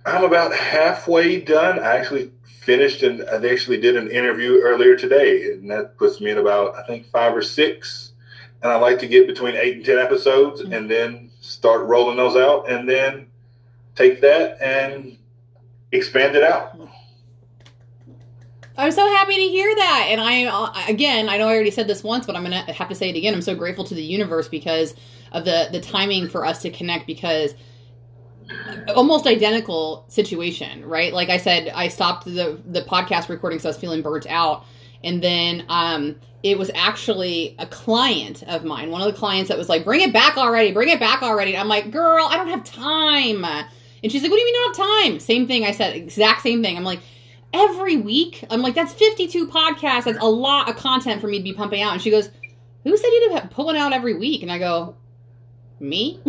[0.06, 1.80] I'm about halfway done.
[1.80, 2.32] I actually
[2.70, 6.76] finished and I actually did an interview earlier today, and that puts me in about
[6.76, 8.14] I think five or six.
[8.62, 10.74] And I like to get between eight and ten episodes, mm-hmm.
[10.74, 13.26] and then start rolling those out, and then
[13.96, 15.18] take that and
[15.92, 16.78] expand it out.
[18.78, 20.08] I'm so happy to hear that.
[20.12, 22.96] And I, again, I know I already said this once, but I'm to have to
[22.96, 23.34] say it again.
[23.34, 24.94] I'm so grateful to the universe because
[25.32, 27.56] of the, the timing for us to connect because
[28.96, 31.14] almost identical situation, right?
[31.14, 34.66] Like I said, I stopped the, the podcast recording, so I was feeling burnt out.
[35.04, 39.58] And then, um, it was actually a client of mine, one of the clients that
[39.58, 41.58] was like, bring it back already, bring it back already.
[41.58, 43.44] I'm like, girl, I don't have time.
[43.44, 45.20] And she's like, what do you mean you don't have time?
[45.20, 46.78] Same thing I said, exact same thing.
[46.78, 47.02] I'm like,
[47.54, 48.46] every week.
[48.50, 50.06] I'm like, that's 52 podcasts.
[50.06, 51.94] That's a lot of content for me to be pumping out.
[51.94, 52.30] And she goes,
[52.84, 54.42] who said you'd have one out every week?
[54.42, 54.96] And I go,
[55.80, 56.22] me?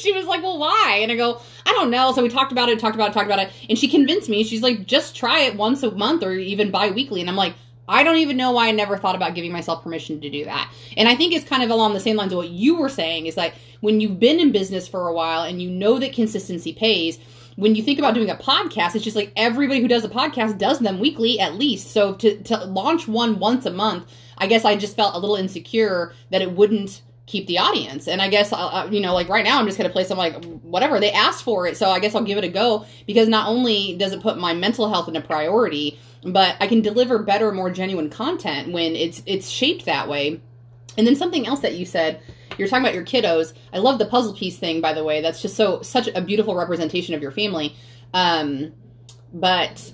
[0.02, 1.00] she was like, well, why?
[1.02, 2.12] And I go, I don't know.
[2.12, 3.52] So we talked about it, talked about it, talked about it.
[3.68, 4.44] And she convinced me.
[4.44, 7.20] She's like, just try it once a month or even bi-weekly.
[7.20, 7.54] And I'm like,
[7.88, 10.72] I don't even know why I never thought about giving myself permission to do that.
[10.96, 13.26] And I think it's kind of along the same lines of what you were saying
[13.26, 16.72] is like when you've been in business for a while and you know that consistency
[16.72, 17.18] pays,
[17.56, 20.56] when you think about doing a podcast, it's just like everybody who does a podcast
[20.56, 21.90] does them weekly at least.
[21.90, 24.06] So to, to launch one once a month,
[24.38, 28.08] I guess I just felt a little insecure that it wouldn't keep the audience.
[28.08, 30.18] And I guess, uh, uh you know, like right now I'm just to play some
[30.18, 30.98] like whatever.
[30.98, 31.76] They asked for it.
[31.76, 34.52] So I guess I'll give it a go because not only does it put my
[34.52, 39.48] mental health into priority, but I can deliver better, more genuine content when it's it's
[39.48, 40.40] shaped that way.
[40.98, 42.20] And then something else that you said
[42.58, 43.54] you're talking about your kiddos.
[43.72, 45.22] I love the puzzle piece thing, by the way.
[45.22, 47.74] That's just so such a beautiful representation of your family.
[48.12, 48.72] Um,
[49.32, 49.92] but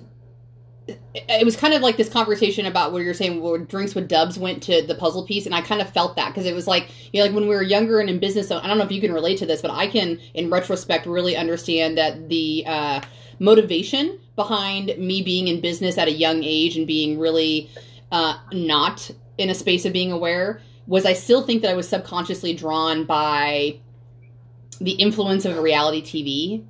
[0.89, 4.39] it was kind of like this conversation about what you're saying where drinks with dubs
[4.39, 6.89] went to the puzzle piece and i kind of felt that because it was like
[7.13, 9.01] you know like when we were younger and in business i don't know if you
[9.01, 13.01] can relate to this but i can in retrospect really understand that the uh,
[13.41, 17.69] motivation behind me being in business at a young age and being really
[18.13, 21.89] uh, not in a space of being aware was I still think that I was
[21.89, 23.81] subconsciously drawn by
[24.81, 26.65] the influence of reality TV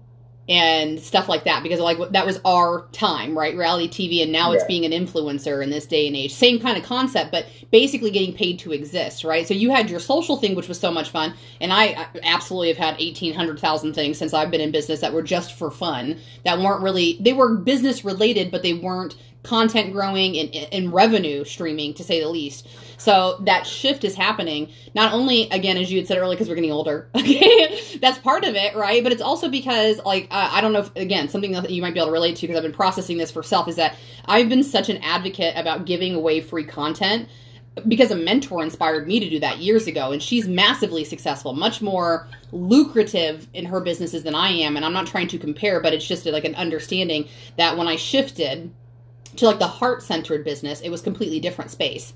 [0.49, 3.57] and stuff like that because like that was our time right?
[3.57, 4.57] Reality tv and now yeah.
[4.57, 6.33] it's being an influencer in this day and age.
[6.33, 9.47] Same kind of concept but basically getting paid to exist right?
[9.47, 12.77] So you had your social thing which was so much fun and i absolutely have
[12.77, 16.83] had 1800,000 things since i've been in business that were just for fun that weren't
[16.83, 22.03] really they were business related but they weren't content growing and, and revenue streaming to
[22.03, 24.71] say the least so that shift is happening.
[24.95, 27.99] Not only again as you had said earlier because we're getting older okay?
[28.01, 29.03] That's part of it right?
[29.03, 31.95] But it's also because like uh, i don't know if again something that you might
[31.95, 34.49] be able to relate to because i've been processing this for self is that i've
[34.49, 37.29] been such an advocate about giving away free content
[37.87, 41.83] because a mentor inspired me to do that years ago and she's massively successful much
[41.83, 45.93] more lucrative in her businesses than i am and i'm not trying to compare but
[45.93, 48.71] it's just like an understanding that when i shifted
[49.37, 52.13] to like the heart centered business, it was completely different space,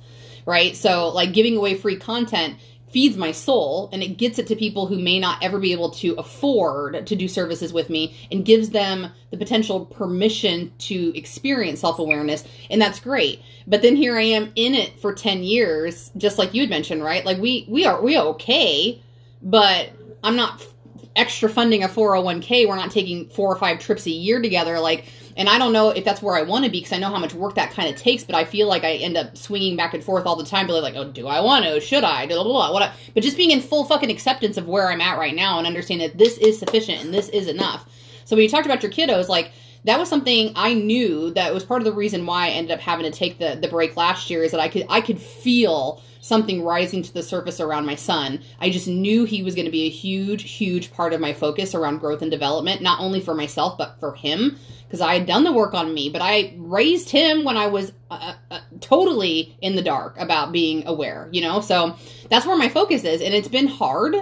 [0.51, 0.77] right?
[0.77, 2.59] So like giving away free content
[2.91, 5.91] feeds my soul and it gets it to people who may not ever be able
[5.91, 11.81] to afford to do services with me and gives them the potential permission to experience
[11.81, 13.41] self-awareness and that's great.
[13.69, 17.05] But then here i am in it for 10 years just like you had mentioned
[17.05, 17.25] right?
[17.25, 19.01] Like we we are we are okay
[19.41, 19.91] but
[20.25, 20.67] i'm not
[21.17, 24.81] extra funding a 401k we're not taking four or five trips a year together.
[24.81, 25.05] Like
[25.37, 27.19] and I don't know if that's where I want to be because I know how
[27.19, 29.95] much work that kind of takes, but I feel like I end up swinging back
[29.95, 31.81] and forth all the time, but like, oh, do I want to?
[31.81, 32.27] Should I?
[32.27, 32.93] Blah, blah, blah.
[33.15, 36.09] But just being in full fucking acceptance of where I'm at right now and understanding
[36.09, 37.87] that this is sufficient and this is enough.
[38.25, 39.53] So when you talked about your kiddos, like,
[39.85, 42.81] that was something I knew that was part of the reason why I ended up
[42.81, 46.03] having to take the, the break last year is that I could I could feel
[46.21, 48.41] something rising to the surface around my son.
[48.61, 51.75] I just knew he was going to be a huge, huge part of my focus
[51.75, 54.59] around growth and development, not only for myself, but for him
[54.91, 57.93] because I had done the work on me, but I raised him when I was
[58.11, 61.61] uh, uh, totally in the dark about being aware, you know?
[61.61, 61.95] So
[62.29, 63.21] that's where my focus is.
[63.23, 64.17] And it's been hard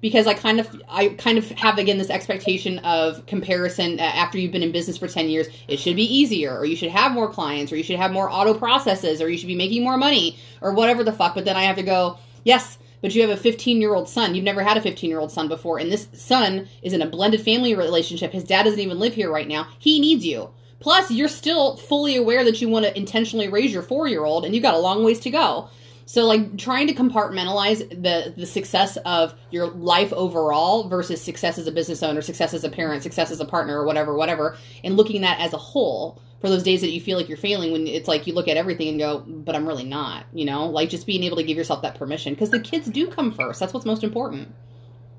[0.00, 4.38] because I kind of I kind of have again this expectation of comparison uh, after
[4.38, 7.12] you've been in business for 10 years it should be easier or you should have
[7.12, 9.96] more clients or you should have more auto processes or you should be making more
[9.96, 13.30] money or whatever the fuck but then I have to go yes but you have
[13.30, 14.34] a 15 year old son.
[14.34, 17.06] You've never had a 15 year old son before and this son is in a
[17.06, 18.32] blended family relationship.
[18.32, 19.68] His dad doesn't even live here right now.
[19.78, 20.50] He needs you.
[20.80, 24.44] Plus you're still fully aware that you want to intentionally raise your 4 year old
[24.44, 25.68] and you've got a long ways to go
[26.10, 31.68] so like trying to compartmentalize the the success of your life overall versus success as
[31.68, 34.96] a business owner, success as a parent, success as a partner or whatever, whatever, and
[34.96, 37.70] looking at that as a whole for those days that you feel like you're failing
[37.70, 40.66] when it's like you look at everything and go, but I'm really not, you know?
[40.66, 43.60] Like just being able to give yourself that permission because the kids do come first.
[43.60, 44.52] That's what's most important.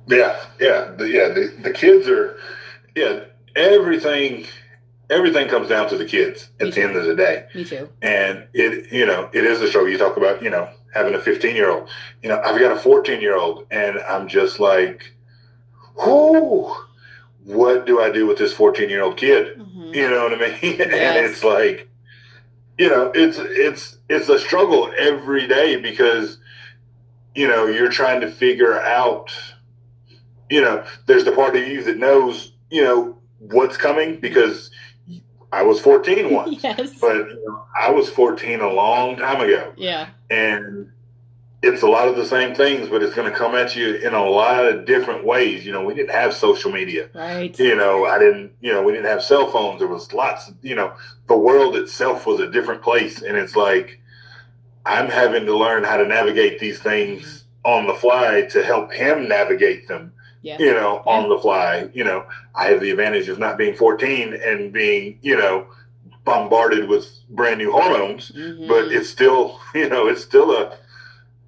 [0.08, 1.30] Yeah, yeah, the, yeah.
[1.30, 2.38] The, the kids are,
[2.96, 3.26] yeah.
[3.56, 4.46] Everything,
[5.10, 6.82] everything comes down to the kids at Me the too.
[6.82, 7.46] end of the day.
[7.54, 7.88] Me too.
[8.02, 11.20] and it you know it is a struggle you talk about you know having a
[11.20, 11.90] 15 year old
[12.22, 15.14] you know i've got a 14 year old and i'm just like
[15.96, 16.74] whoo
[17.44, 19.58] what do i do with this 14 year old kid?
[19.58, 20.82] Hmm you know what i mean?
[20.82, 21.90] And it's like
[22.78, 26.38] you know it's it's it's a struggle every day because
[27.36, 29.32] you know you're trying to figure out
[30.50, 34.72] you know there's the part of you that knows you know what's coming because
[35.52, 36.64] i was 14 once.
[36.64, 36.98] Yes.
[37.00, 40.10] but you know, I was 14 a long time ago, yeah.
[40.32, 40.92] And
[41.62, 44.16] it's a lot of the same things, but it's going to come at you in
[44.16, 45.64] a lot of different ways.
[45.64, 47.10] You know, we didn't have social media.
[47.14, 47.58] Right.
[47.60, 48.54] You know, I didn't.
[48.62, 49.80] You know, we didn't have cell phones.
[49.80, 50.48] There was lots.
[50.48, 50.94] of, You know,
[51.28, 54.00] the world itself was a different place, and it's like
[54.86, 57.72] I'm having to learn how to navigate these things mm-hmm.
[57.72, 60.14] on the fly to help him navigate them
[60.44, 60.60] Yes.
[60.60, 61.12] you know, Yeah.
[61.14, 61.90] on the fly.
[61.94, 65.68] You know, I have the advantage of not being 14 and being, you know,
[66.24, 68.68] bombarded with brand new hormones, Mhm.
[68.68, 70.78] but it's still, you know, it's still a,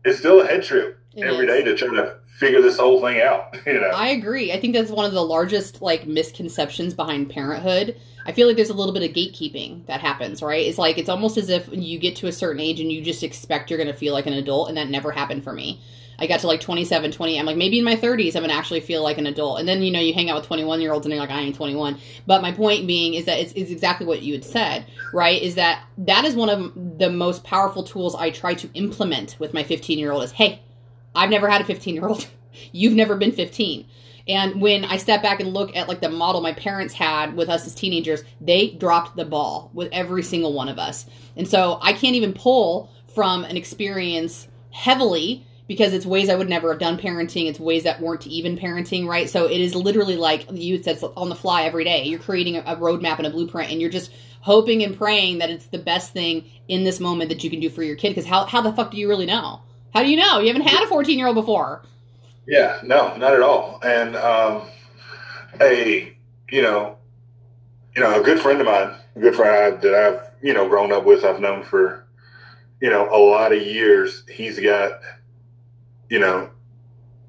[0.06, 1.52] it's still a head trip It every is.
[1.52, 3.56] day to try to figure this whole thing out.
[3.66, 4.52] You know, I agree.
[4.52, 7.96] I think that's one of the largest like misconceptions behind parenthood.
[8.26, 10.66] I feel like there's a little bit of gatekeeping that happens, right?
[10.66, 13.22] It's like it's almost as if you get to a certain age and you just
[13.24, 15.82] expect you're going to feel like an adult and that never happened for me.
[16.20, 17.40] I got to like 27, 20.
[17.40, 19.60] I'm like maybe in my 30s I'm going to actually feel like an adult.
[19.60, 21.42] And then you know you hang out with 21 year olds and you're like I
[21.42, 21.98] ain't 21.
[22.28, 25.42] But my point being is that it's, it's exactly what you had said, right?
[25.42, 29.54] Is that that is one of the most powerful tools I try to implement with
[29.54, 30.62] my 15 year old is hey,
[31.16, 32.28] I've never had a 15 year old.
[32.72, 33.86] You've never been 15.
[34.28, 37.50] And when I step back and look at like the model my parents had with
[37.50, 41.06] us as teenagers, they dropped the ball with every single one of us.
[41.36, 46.50] And so I can't even pull from an experience heavily because it's ways I would
[46.50, 47.48] never have done parenting.
[47.48, 49.30] It's ways that weren't even parenting, right?
[49.30, 52.04] So it is literally like you said on the fly every day.
[52.06, 55.68] You're creating a, roadmap and a blueprint, and you're just hoping and praying that it's
[55.68, 58.10] the best thing in this moment that you can do for your kid.
[58.10, 59.62] Because how, how the fuck do you really know?
[59.94, 60.40] How do you know?
[60.40, 61.84] You haven't had a 14 year old before.
[62.48, 63.80] yeah, no, not at all.
[63.84, 64.64] And um,
[65.62, 66.14] a,
[66.50, 66.98] you know,
[67.96, 70.92] you know, a good friend of mine, a good friend that I've, you know, grown
[70.92, 72.06] up with, I've known for,
[72.82, 74.24] you know, a lot of years.
[74.30, 75.00] He's got,
[76.10, 76.50] you know,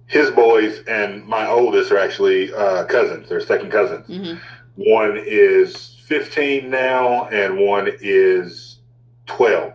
[0.06, 3.28] his boys and my oldest are actually uh, cousins.
[3.28, 4.06] They're second cousins.
[4.06, 4.34] hmm
[4.76, 8.80] One is 15 now, and one is
[9.26, 9.72] 12.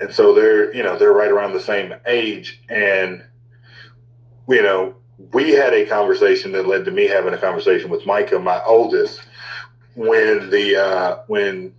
[0.00, 2.60] And so they're, you know, they're right around the same age.
[2.68, 3.24] And,
[4.46, 4.94] you know,
[5.32, 9.20] we had a conversation that led to me having a conversation with Micah, my oldest,
[9.94, 11.72] when the, uh, when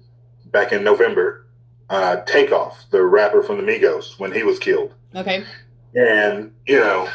[0.45, 1.45] back in November,
[1.91, 5.43] uh, Takeoff, the rapper from the Migos, when he was killed Okay.
[5.97, 7.09] And you know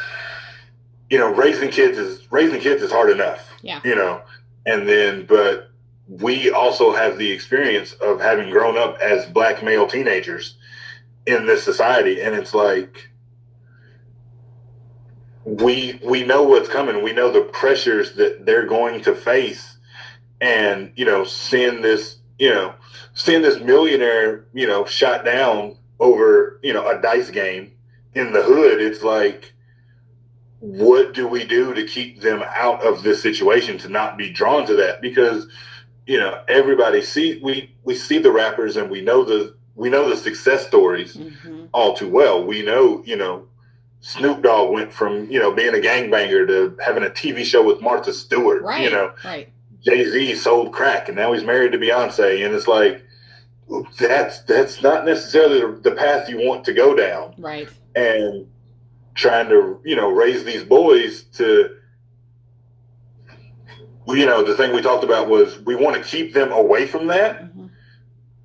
[1.09, 3.79] you know raising kids is raising kids is hard enough Yeah.
[3.83, 4.21] you know.
[4.65, 5.69] And then but
[6.07, 10.55] we also have the experience of having grown up as black male teenagers
[11.25, 12.21] in this society.
[12.21, 13.09] And it's like
[15.45, 17.03] we we know what's coming.
[17.03, 19.77] We know the pressures that they're going to face
[20.41, 22.73] and you know seeing this you know
[23.13, 27.71] seeing this millionaire you know shot down over you know a dice game
[28.15, 29.53] in the hood, it's like,
[30.59, 34.65] what do we do to keep them out of this situation to not be drawn
[34.67, 35.01] to that?
[35.01, 35.47] Because,
[36.05, 40.09] you know, everybody see we we see the rappers and we know the we know
[40.09, 42.45] the success stories hmm all too well.
[42.45, 43.47] We know, you know,
[43.99, 47.81] Snoop Dogg went from you know being a gangbanger to having a TV show with
[47.81, 48.61] Martha Stewart.
[48.61, 48.83] Right.
[48.83, 49.49] You know, Right.
[49.83, 53.03] Jay Z sold crack and now he's married to Beyonce, and it's like
[53.99, 57.69] that's that's not necessarily the path you want to go down Right.
[57.95, 58.47] And
[59.15, 61.75] trying to you know raise these boys to
[64.07, 67.07] you know the thing we talked about was we want to keep them away from
[67.07, 67.65] that hmm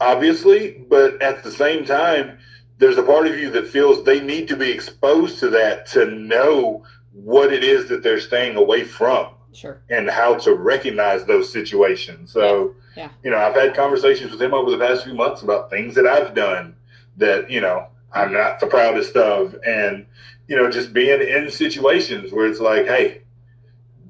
[0.01, 2.39] obviously but at the same time
[2.79, 6.07] there's a part of you that feels they need to be exposed to that to
[6.07, 9.81] know what it is that they're staying away from Sure.
[9.91, 12.31] and how to recognize those situations.
[12.31, 13.03] So, Yeah.
[13.05, 13.09] Yeah.
[13.25, 16.07] you know, I've had conversations with him over the past few months about things that
[16.07, 16.77] I've done
[17.17, 19.55] that, you know, I'm not the proudest of.
[19.67, 20.07] And,
[20.47, 23.23] you know, just being in situations where it's like, hey,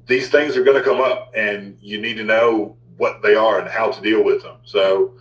[0.07, 3.59] these things are going to come up and you need to know what they are
[3.59, 4.57] and how to deal with them.
[4.63, 5.13] So,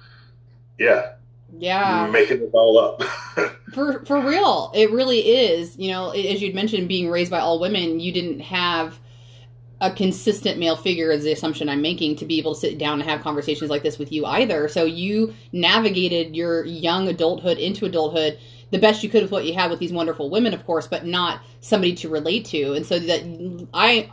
[0.78, 1.12] yeah,
[1.56, 2.08] Yeah.
[2.10, 3.02] making it all up.
[3.74, 5.76] For for real, it really is.
[5.76, 8.98] You know, as you'd mentioned, being raised by all women, you didn't have
[9.80, 13.00] a consistent male figure, is the assumption I'm making, to be able to sit down
[13.00, 14.68] and have conversations like this with you either.
[14.68, 18.38] So you navigated your young adulthood into adulthood
[18.70, 21.06] the best you could with what you had with these wonderful women, of course, but
[21.06, 22.72] not somebody to relate to.
[22.74, 24.10] And so that I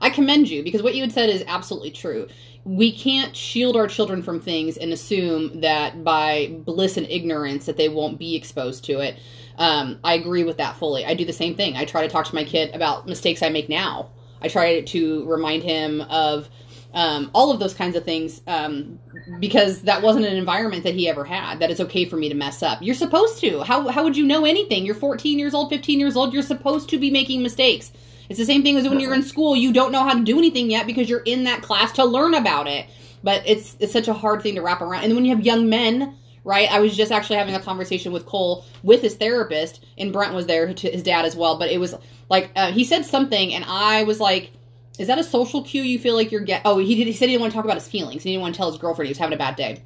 [0.00, 2.28] I commend you because what you had said is absolutely true.
[2.64, 7.76] We can't shield our children from things and assume that by bliss and ignorance that
[7.76, 9.18] they won't be exposed to it.
[9.56, 11.04] Um, I agree with that fully.
[11.04, 11.76] I do the same thing.
[11.76, 14.10] I try to talk to my kid about mistakes I make now.
[14.40, 16.48] I try to remind him of
[16.94, 18.98] um, all of those kinds of things um,
[19.40, 21.60] because that wasn't an environment that he ever had.
[21.60, 22.78] That it's okay for me to mess up.
[22.80, 23.62] You're supposed to.
[23.62, 24.86] How how would you know anything?
[24.86, 26.32] You're 14 years old, 15 years old.
[26.32, 27.92] You're supposed to be making mistakes.
[28.28, 29.56] It's the same thing as when you're in school.
[29.56, 32.34] You don't know how to do anything yet because you're in that class to learn
[32.34, 32.86] about it.
[33.22, 35.04] But it's it's such a hard thing to wrap around.
[35.04, 36.70] And when you have young men, right?
[36.72, 40.46] I was just actually having a conversation with Cole with his therapist, and Brent was
[40.46, 41.58] there, to his dad as well.
[41.58, 41.94] But it was
[42.30, 44.52] like uh, he said something, and I was like,
[44.98, 45.82] "Is that a social cue?
[45.82, 47.06] You feel like you're get?" Oh, he did.
[47.06, 48.22] He said he didn't want to talk about his feelings.
[48.22, 49.82] He didn't want to tell his girlfriend he was having a bad day.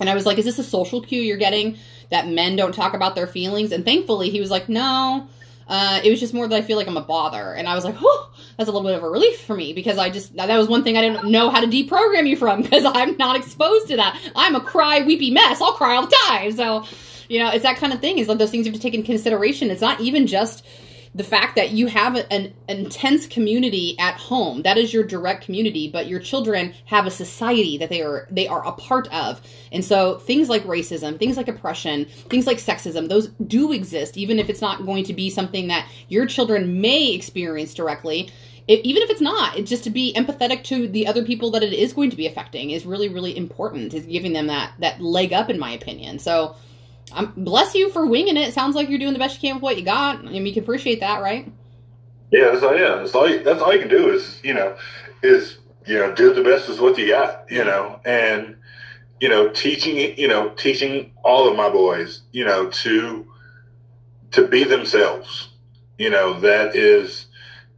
[0.00, 1.76] And I was like, "Is this a social cue you're getting
[2.10, 5.28] that men don't talk about their feelings?" And thankfully, he was like, "No."
[5.68, 7.84] Uh, it was just more that I feel like I'm a bother, and I was
[7.84, 10.54] like, "Oh, that's a little bit of a relief for me because I just that
[10.58, 13.88] was one thing I didn't know how to deprogram you from because I'm not exposed
[13.88, 14.20] to that.
[14.36, 15.62] I'm a cry weepy mess.
[15.62, 16.52] I'll cry all the time.
[16.52, 16.84] So,
[17.28, 18.18] you know, it's that kind of thing.
[18.18, 19.70] Is like those things you have to take in consideration.
[19.70, 20.64] It's not even just
[21.14, 24.62] the fact that you have an, intense community at home.
[24.62, 28.46] That is your direct community but your children have a society that they are they
[28.46, 29.40] are a part of.
[29.72, 34.38] And so things like racism things like oppression things like sexism those do exist even
[34.38, 38.30] if it's not going to be something that your children may experience directly.
[38.68, 41.64] It, even if it's not it's just to be empathetic to the other people that
[41.64, 45.00] it is going to be affecting is really really important is giving them that that
[45.00, 46.20] leg up in my opinion.
[46.20, 46.54] So
[47.12, 48.52] I'm bless you for winging it.
[48.54, 50.18] Sounds like you're doing the best you can with what you got.
[50.18, 51.50] I mean, you can appreciate that, right?
[52.30, 52.76] Yeah, that's all.
[52.76, 53.28] Yeah, that's all.
[53.28, 54.76] You, that's all you can do is you know
[55.22, 57.50] is you know do the best with what you got.
[57.50, 58.56] You know, and
[59.20, 63.26] you know teaching you know teaching all of my boys you know to
[64.32, 65.48] to be themselves.
[65.98, 67.26] You know that is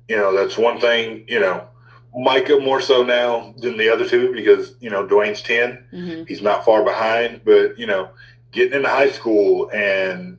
[0.08, 1.24] you know that's one thing.
[1.28, 1.66] You know
[2.14, 6.24] Micah more so now than the other two because you know Dwayne's 10 Mm-hmm.
[6.24, 8.10] He's not far behind, but you know
[8.52, 10.38] getting into high school and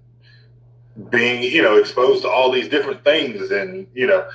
[1.09, 4.27] being you know exposed to all these different things and you know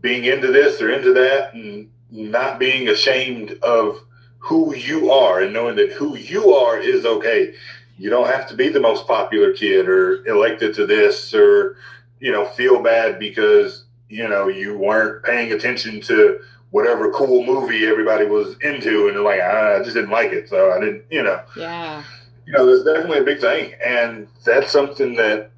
[0.00, 3.98] being into this or into that and not being ashamed of
[4.38, 7.54] who you are and knowing that who you are is okay
[7.98, 11.76] you don't have to be the most popular kid or elected to this or
[12.20, 16.38] you know feel bad because you know you weren't paying attention to
[16.70, 20.72] whatever cool movie everybody was into and like "Ah, i just didn't like it so
[20.72, 22.04] i didn't you know Yeah.
[22.46, 25.50] You know, there's definitely a big thing, and that's something that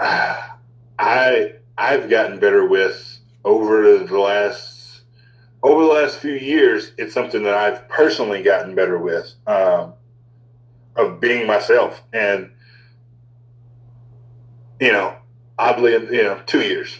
[0.00, 0.48] uh,
[0.98, 5.02] I I've gotten better with over the last
[5.62, 6.92] over the last few years.
[6.98, 9.94] It's something that I've personally gotten better with um,
[10.96, 12.50] of being myself, and
[14.80, 15.16] you know,
[15.58, 16.98] oddly, you know, two years.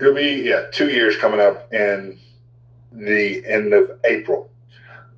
[0.00, 2.18] It'll be yeah, two years coming up in
[2.90, 4.50] the end of April.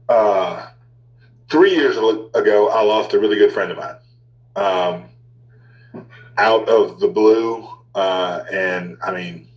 [0.08, 0.66] Uh,
[1.52, 3.96] three years ago, I lost a really good friend of mine
[4.56, 6.04] um,
[6.38, 7.68] out of the blue.
[7.94, 9.48] Uh, and I mean,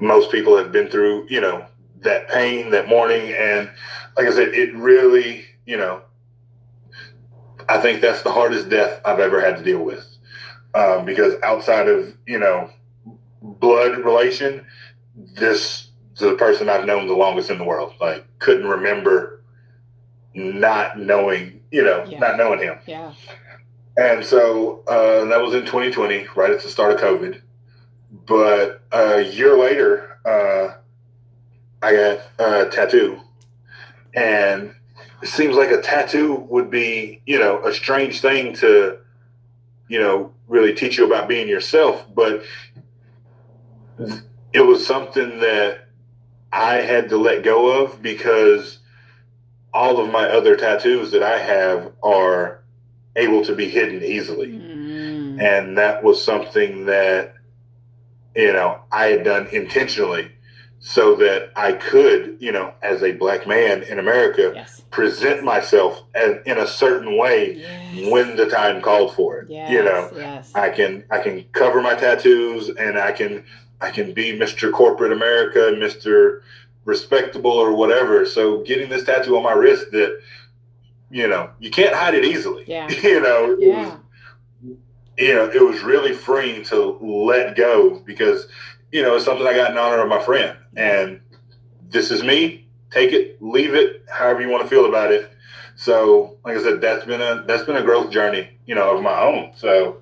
[0.00, 1.66] most people have been through, you know,
[2.00, 3.34] that pain, that mourning.
[3.34, 3.70] And
[4.16, 6.00] like I said, it really, you know,
[7.68, 10.06] I think that's the hardest death I've ever had to deal with.
[10.74, 12.70] Um, because outside of, you know,
[13.42, 14.64] blood relation,
[15.34, 17.92] this is the person I've known the longest in the world.
[18.00, 19.39] Like, couldn't remember
[20.34, 22.18] not knowing, you know, Yeah.
[22.18, 22.78] not knowing him.
[22.86, 23.12] Yeah.
[23.96, 27.40] And so uh, that was in 2020, right at the start of COVID.
[28.26, 30.74] But a year later, uh,
[31.82, 33.20] I got a tattoo.
[34.14, 34.74] And
[35.22, 38.98] it seems like a tattoo would be, you know, a strange thing to,
[39.88, 42.06] you know, really teach you about being yourself.
[42.14, 42.42] But
[44.52, 45.86] it was something that
[46.52, 48.79] I had to let go of because
[49.72, 52.62] all of my other tattoos that I have are
[53.16, 54.48] able to be hidden easily.
[54.48, 55.40] Mm.
[55.40, 57.34] And that was something that
[58.36, 60.30] you know, I had done intentionally
[60.78, 64.80] so that I could, you know, as a black man in America, Yes.
[64.90, 68.10] present myself as, in a certain way Yes.
[68.10, 69.50] when the time called for it.
[69.50, 69.70] Yes.
[69.70, 70.42] You know.
[70.54, 73.44] I can I can cover my tattoos and I can
[73.80, 74.70] I can be Mr.
[74.72, 76.40] Corporate America, Mr.
[76.84, 78.24] Respectable or whatever.
[78.26, 80.20] So getting this tattoo on my wrist that
[81.10, 82.64] you know you can't hide it easily.
[82.66, 82.88] Yeah.
[83.02, 83.52] you know.
[83.52, 83.88] it Yeah.
[83.88, 83.96] was-
[85.18, 88.46] you know, it was really freeing to let go because
[88.90, 91.20] you know it's something I got in honor of my friend, and
[91.90, 92.66] this is me.
[92.90, 95.30] Take it, leave it, however you want to feel about it.
[95.76, 99.02] So, like I said, that's been a that's been a growth journey, you know, of
[99.02, 99.52] my own.
[99.56, 100.00] So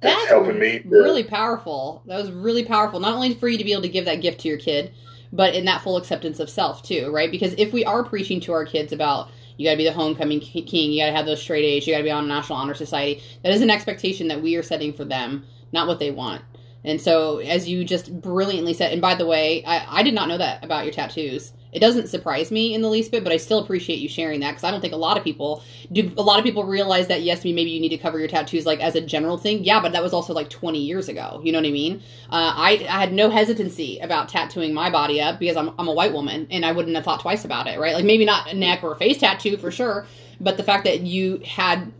[0.00, 0.80] that's, That's helping me.
[0.80, 2.02] To, really powerful.
[2.06, 2.98] That was really powerful.
[3.00, 4.92] Not only for you to be able to give that gift to your kid,
[5.36, 7.30] but in that full acceptance of self too, right?
[7.30, 10.40] Because if we are preaching to our kids about you got to be the homecoming
[10.40, 12.74] king, you got to have those straight A's, you got to be on national honor
[12.74, 16.42] society, that is an expectation that we are setting for them, not what they want.
[16.84, 20.28] And so, as you just brilliantly said, and by the way, I, I did not
[20.28, 21.52] know that about your tattoos.
[21.72, 24.52] It doesn't surprise me in the least bit, but I still appreciate you sharing that
[24.52, 25.62] because I don't think a lot of people
[25.92, 26.10] do.
[26.16, 28.64] A lot of people realize that yes, me maybe you need to cover your tattoos
[28.66, 29.64] like as a general thing.
[29.64, 31.40] Yeah, but that was also like 20 years ago.
[31.44, 32.02] You know what I mean?
[32.30, 35.92] Uh, I, I had no hesitancy about tattooing my body up because I'm, I'm a
[35.92, 37.94] white woman and I wouldn't have thought twice about it, right?
[37.94, 40.06] Like maybe not a neck or a face tattoo for sure,
[40.40, 41.92] but the fact that you had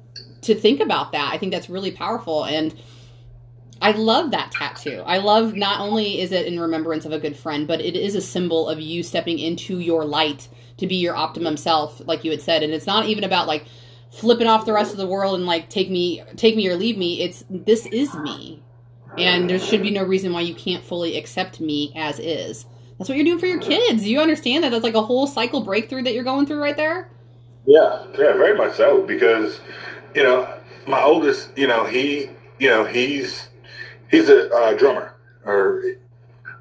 [0.42, 2.44] to think about that, I think that's really powerful.
[2.44, 2.74] And
[3.80, 5.02] I love that tattoo.
[5.04, 8.14] I love not only is it in remembrance of a good friend, but it is
[8.14, 10.48] a symbol of you stepping into your light
[10.78, 12.62] to be your optimum self, like you had said.
[12.62, 13.66] And it's not even about like
[14.10, 16.96] flipping off the rest of the world and like take me, take me or leave
[16.96, 17.22] me.
[17.22, 18.62] It's this is me,
[19.18, 22.64] and there should be no reason why you can't fully accept me as is.
[22.98, 24.06] That's what you're doing for your kids.
[24.06, 24.70] You understand that?
[24.70, 27.10] That's like a whole cycle breakthrough that you're going through right there.
[27.66, 29.02] Yeah, yeah, very much so.
[29.02, 29.60] Because
[30.14, 30.50] you know,
[30.86, 33.48] my oldest, you know, he, you know, he's
[34.10, 35.82] he's a uh, drummer, or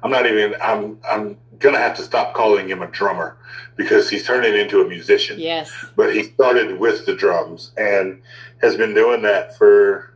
[0.02, 0.54] I'm not even.
[0.62, 3.36] I'm I'm gonna have to stop calling him a drummer
[3.76, 5.38] because he's turning into a musician.
[5.38, 5.72] Yes.
[5.96, 8.20] But he started with the drums and
[8.62, 10.14] has been doing that for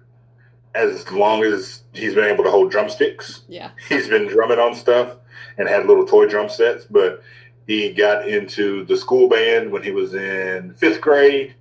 [0.74, 3.43] as long as he's been able to hold drumsticks.
[3.49, 3.70] Yeah.
[3.89, 5.16] He's been drumming on stuff
[5.59, 7.22] and had little toy drum sets, but
[7.66, 11.55] he got into the school band when he was in fifth grade.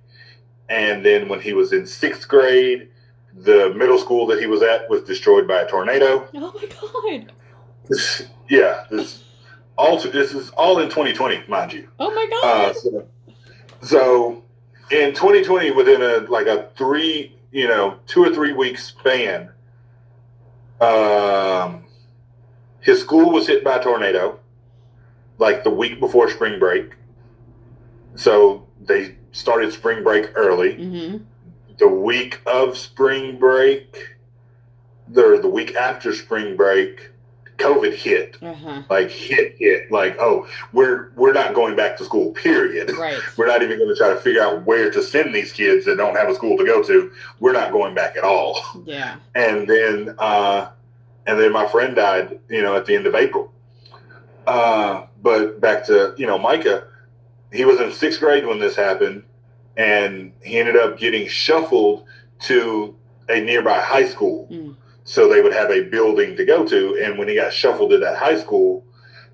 [0.68, 2.89] And then when he was in sixth grade,
[3.34, 6.28] the middle school that he was at was destroyed by a tornado.
[6.34, 7.32] Oh my god.
[7.88, 9.24] This, yeah, this
[9.76, 11.88] all this is all in 2020, mind you.
[11.98, 12.44] Oh my god.
[12.44, 13.08] Uh, so,
[13.82, 14.42] so
[14.90, 19.50] in 2020, within a like a three, you know, two or three week span,
[20.80, 21.84] um,
[22.80, 24.38] his school was hit by a tornado,
[25.38, 26.92] like the week before spring break.
[28.16, 30.74] So they started spring break early.
[30.74, 31.24] mm-hmm.
[31.80, 34.16] The week of spring break,
[35.08, 37.10] the the week after spring break,
[37.60, 38.36] COVID hit.
[38.42, 38.82] Uh huh.
[38.90, 39.90] like hit hit.
[39.92, 42.90] Like oh we're we're not going back to school period.
[42.96, 43.18] Right.
[43.36, 45.96] we're not even going to try to figure out where to send these kids that
[45.96, 47.10] don't have a school to go to.
[47.38, 48.62] We're not going back at all.
[48.84, 49.16] Yeah.
[49.34, 50.70] and then uh
[51.26, 53.52] and then my friend died you know at the end of april.
[54.46, 56.86] Uh but back to you know micah
[57.52, 59.24] he was in sixth grade when this happened
[59.76, 62.04] and he ended up getting shuffled
[62.40, 62.96] to
[63.28, 64.76] a nearby high school Mm.
[65.04, 67.00] so they would have a building to go to.
[67.02, 68.84] And when he got shuffled to that high school,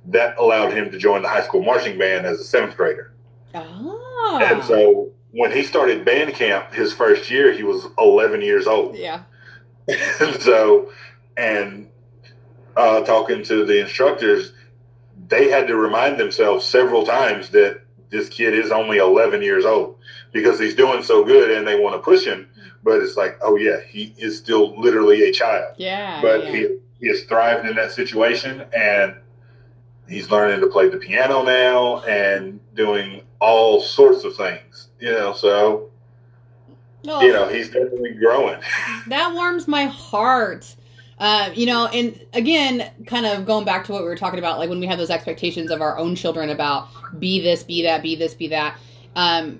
[0.07, 3.13] that allowed him to join the high school marching band as a seventh grader.
[3.55, 4.39] Ah.
[4.43, 8.97] And so when he started band camp his first year, he was 11 years old.
[8.97, 9.23] Yeah.
[9.89, 10.93] and so,
[11.37, 11.89] and
[12.77, 14.53] uh, talking to the instructors,
[15.29, 17.81] they had to remind themselves several times that
[18.11, 19.99] this kid is only 11 years old
[20.33, 22.49] because he's doing so good and they want to push him.
[22.59, 22.69] Mm-hmm.
[22.85, 26.21] But it's like, oh, yeah, he is still literally a child Yeah.
[26.23, 26.51] but yeah.
[26.53, 29.17] he, he has thrived in that situation and
[30.09, 35.33] he's learning to play the piano now and doing all sorts of things you know
[35.35, 35.91] so
[37.09, 38.61] Oh, you know he's definitely growing
[39.09, 40.75] that warms my heart.
[41.19, 44.59] Uh, you know, and again, kind of going back to what we were talking about,
[44.59, 46.89] like when we have those expectations of our own children about
[47.19, 48.79] be this, be that, be this, be that.
[49.15, 49.59] Um,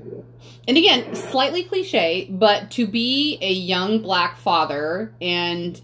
[0.69, 5.81] and again, slightly cliche, but to be a young black father and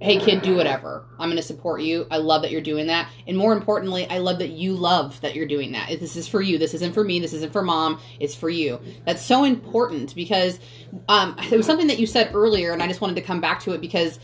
[0.00, 1.04] hey kid do whatever.
[1.18, 2.06] I'm going to support you.
[2.10, 3.10] I love that you're doing that.
[3.26, 5.88] And more importantly i love that you love that you're doing that.
[5.88, 6.58] This is for you.
[6.58, 7.18] This isn't for me.
[7.18, 7.98] This isn't for mom.
[8.20, 8.80] It's for you.
[9.04, 10.60] That's so important because
[11.08, 13.60] um, it was something that you said earlier and i just wanted to come back
[13.60, 14.18] to it because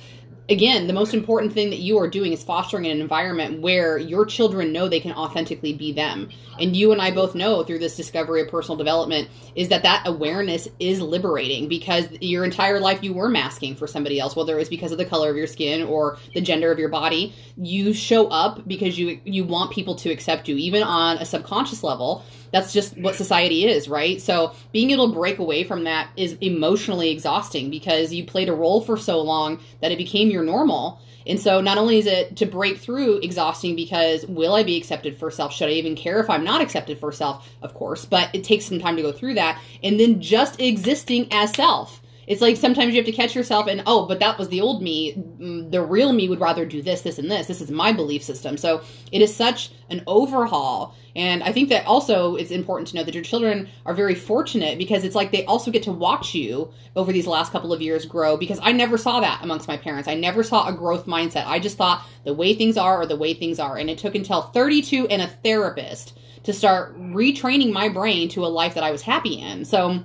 [0.53, 4.27] again, the most important thing that you are doing is fostering an environment where your
[4.27, 6.29] children know they can authentically be them.
[6.61, 10.07] And you and I both know through this discovery of personal development is that that
[10.07, 14.59] awareness is liberating because your entire life you were masking for somebody else, whether it
[14.59, 17.35] was because of the color of your skin or the gender of your body.
[17.57, 21.83] You show up because you you want people to accept you, even on a subconscious
[21.83, 24.21] level that's just what society is, right?
[24.21, 28.55] So being able to break away from that is emotionally exhausting because you played a
[28.55, 31.01] role for so long that it became your normal.
[31.27, 35.17] And so not only is it to break through exhausting because will I be accepted
[35.17, 35.55] for self?
[35.55, 37.49] Should I even care if I'm not accepted for self?
[37.63, 39.61] Of course, but it takes some time to go through that.
[39.83, 42.02] And then just existing as self.
[42.33, 44.83] It's like sometimes you have to catch yourself and oh, but that was the old
[44.83, 45.15] me.
[45.15, 47.47] Mm, the real me would rather do this, this, and this.
[47.47, 48.57] This is my belief system.
[48.57, 53.05] So it is such an overhaul and I think that also it's important to know
[53.05, 56.73] that your children are very fortunate because it's like they also get to watch you
[56.97, 60.09] over these last couple of years grow because I never saw that amongst my parents.
[60.09, 61.47] I never saw a growth mindset.
[61.47, 63.77] I just thought the way things are or the way things are.
[63.77, 68.49] And it took until 32 and a therapist to start retraining my brain to a
[68.49, 69.65] life that I was happy in.
[69.65, 70.05] So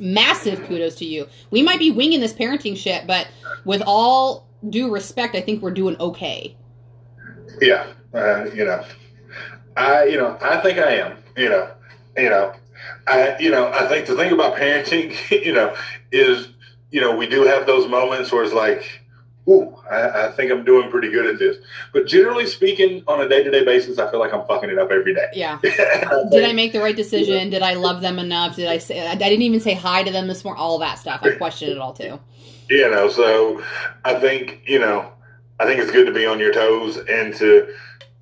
[0.00, 1.26] massive kudos to you.
[1.50, 3.28] We might be winging this parenting shit, but
[3.64, 6.56] with all due respect, I think we're doing okay.
[7.60, 8.84] Yeah, uh, you know,
[9.76, 11.16] I, you know, I think I am.
[11.36, 11.70] You know,
[12.16, 12.54] you know,
[13.06, 15.14] I, you know, I think the thing about parenting,
[15.44, 15.74] you know,
[16.12, 16.48] is,
[16.90, 19.03] you know, we do have those moments where it's like,
[19.48, 21.58] ooh, I, I think I'm doing pretty good at this.
[21.92, 24.78] But generally speaking, on a day to day basis, I feel like I'm fucking it
[24.78, 25.28] up every day.
[25.32, 25.58] Yeah.
[25.62, 27.50] Did I make the right decision?
[27.50, 28.56] Did I love them enough?
[28.56, 29.06] Did I say?
[29.06, 30.60] I didn't even say hi to them this morning.
[30.60, 31.20] All that stuff.
[31.22, 32.18] I question it all too.
[32.70, 33.62] You know, so
[34.04, 35.12] I think you know,
[35.60, 37.74] I think it's good to be on your toes and to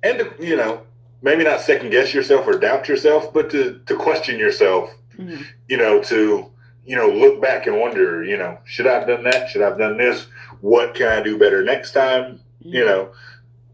[0.03, 0.83] and to you know
[1.23, 5.41] maybe not second guess yourself or doubt yourself, but to, to question yourself, mm-hmm.
[5.67, 6.51] you know, to,
[6.85, 9.49] you know, look back and wonder, you know, should I have done that?
[9.49, 10.27] Should I have done this?
[10.63, 12.39] What can I do better next time?
[12.61, 12.69] Mm-hmm.
[12.69, 13.11] You know,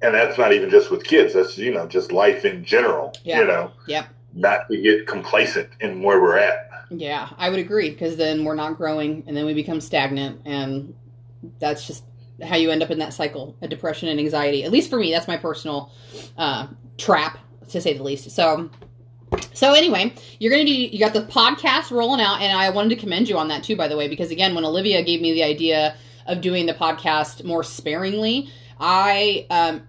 [0.02, 1.36] and that's not even just with kids.
[1.36, 3.42] That's, you know, just life in general, yeah.
[3.42, 4.08] you know, yep.
[4.34, 6.72] not to get complacent in where we're at.
[6.90, 10.96] Yeah, I would agree because then we're not growing and then we become stagnant and
[11.60, 12.06] that's just
[12.44, 14.64] how you end up in that cycle of depression and anxiety.
[14.64, 15.92] At least for me, that's my personal
[16.40, 16.66] uh,
[16.98, 17.38] trap
[17.70, 18.32] to say the least.
[18.32, 18.72] So
[19.54, 22.96] so anyway, you're gonna do you got the podcast rolling out, and I wanted to
[22.96, 25.44] commend you on that too, by the way, because again, when Olivia gave me the
[25.44, 25.96] idea
[26.30, 28.50] of doing the podcast more sparingly,
[28.80, 29.88] I um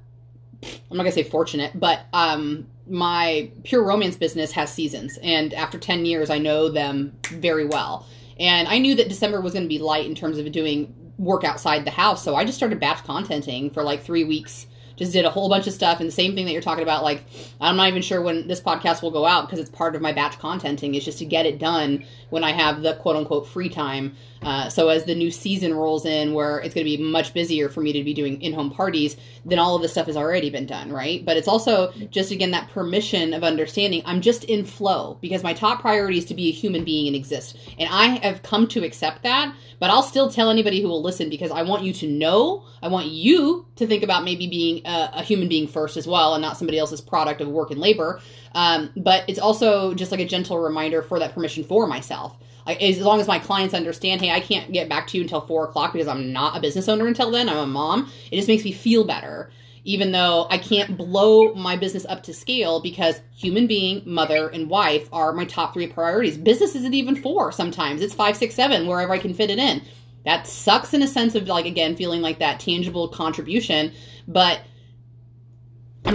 [0.62, 5.78] I'm not gonna say fortunate, but um my pure romance business has seasons, and after
[5.78, 8.06] ten years, I know them very well.
[8.38, 11.84] And I knew that December was to be light in terms of doing work outside
[11.84, 14.66] the house, so I just started batch contenting for like three weeks
[15.00, 17.02] just did a whole bunch of stuff and the same thing that you're talking about
[17.02, 17.24] like
[17.58, 20.12] i'm not even sure when this podcast will go out because it's part of my
[20.12, 23.70] batch contenting is just to get it done when i have the quote unquote free
[23.70, 27.34] time uh, so as the new season rolls in where it's going to be much
[27.34, 30.50] busier for me to be doing in-home parties then all of this stuff has already
[30.50, 34.64] been done right but it's also just again that permission of understanding i'm just in
[34.64, 38.18] flow because my top priority is to be a human being and exist and i
[38.26, 41.62] have come to accept that but I'll still tell anybody who will listen because I
[41.62, 42.64] want you to know.
[42.82, 46.34] I want you to think about maybe being a, a human being first as well
[46.34, 48.20] and not somebody else's product of work and labor.
[48.54, 52.36] Um, but it's also just like a gentle reminder for that permission for myself.
[52.66, 55.64] as long as my clients understand, hey, I can't get back to you until four
[55.64, 57.48] o'clock because I'm not a business owner until then.
[57.48, 58.10] I'm a mom.
[58.30, 59.50] It just makes me feel better
[59.84, 64.68] even though I can't blow my business up to scale because human being, mother, and
[64.68, 66.36] wife are my top three priorities.
[66.36, 69.82] Business isn't even four sometimes, it's five, six, seven, wherever I can fit it in.
[70.24, 73.92] That sucks in a sense of like, again, feeling like that tangible contribution,
[74.28, 74.60] but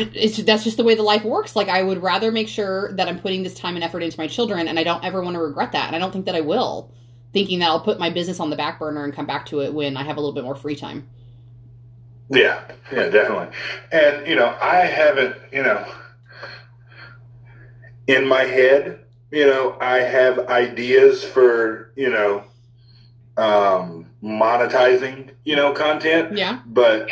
[0.02, 1.56] it's that's just the way the life works.
[1.56, 4.28] Like I would rather make sure that I'm putting this time and effort into my
[4.28, 6.42] children, and I don't ever want to regret that, and I don't think that I
[6.42, 6.92] will.
[7.34, 9.74] Thinking that I'll put my business on the back burner and come back to it
[9.74, 11.08] when I have a little bit more free time.
[12.30, 13.56] Yeah, yeah, definitely.
[13.92, 15.86] And you know, I haven't, you know,
[18.08, 22.44] in my head, you know, I have ideas for, you know,
[23.38, 26.38] um, monetizing, you know, content.
[26.38, 26.62] Yeah.
[26.66, 27.10] But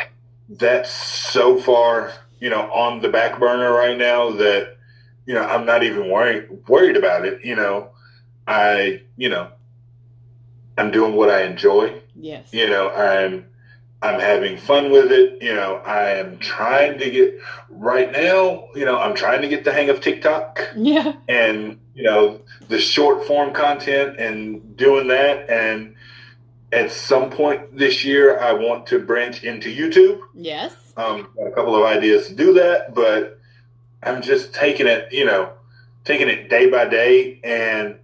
[0.48, 2.12] that's so far,
[2.44, 4.76] you know, on the back burner right now that,
[5.24, 7.42] you know, I'm not even worried worried about it.
[7.42, 7.88] You know,
[8.46, 9.48] I, you know,
[10.76, 12.02] I'm doing what I enjoy.
[12.14, 12.52] Yes.
[12.52, 13.46] You know, I'm
[14.02, 15.42] I'm having fun with it.
[15.42, 17.40] You know, I am trying to get
[17.70, 20.60] right now, you know, I'm trying to get the hang of TikTok.
[20.76, 21.14] Yeah.
[21.26, 25.48] And, you know, the short form content and doing that.
[25.48, 25.94] And
[26.74, 30.20] at some point this year, I want to branch into YouTube.
[30.34, 30.74] Yes.
[30.96, 33.38] Um, got a couple of ideas to do that, but
[34.02, 35.52] I'm just taking it, you know,
[36.04, 37.96] taking it day by day and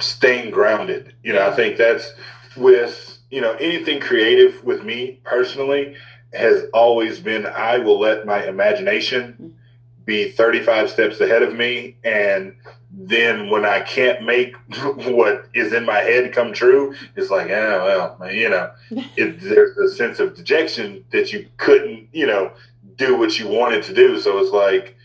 [0.00, 1.14] staying grounded.
[1.22, 2.12] You know, I think that's
[2.56, 5.96] with you know, anything creative with me personally
[6.32, 9.56] has always been I will let my imagination
[10.04, 11.96] be 35 steps ahead of me.
[12.04, 12.56] And
[12.98, 18.16] then when I can't make what is in my head come true, it's like, oh,
[18.18, 18.70] well, you know,
[19.16, 22.52] it, there's a sense of dejection that you couldn't, you know,
[22.96, 24.18] do what you wanted to do.
[24.18, 24.96] So it's like,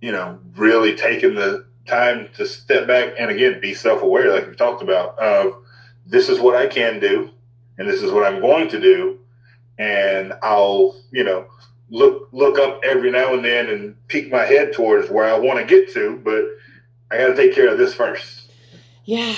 [0.00, 4.48] you know, really taking the time to step back and again, be self aware, like
[4.48, 5.54] we talked about, of
[6.06, 7.30] this is what I can do
[7.78, 9.20] and this is what I'm going to do.
[9.78, 11.46] And I'll, you know,
[11.90, 15.60] look look up every now and then and peek my head towards where I want
[15.60, 16.44] to get to, but
[17.10, 18.52] I got to take care of this first.
[19.04, 19.34] Yeah,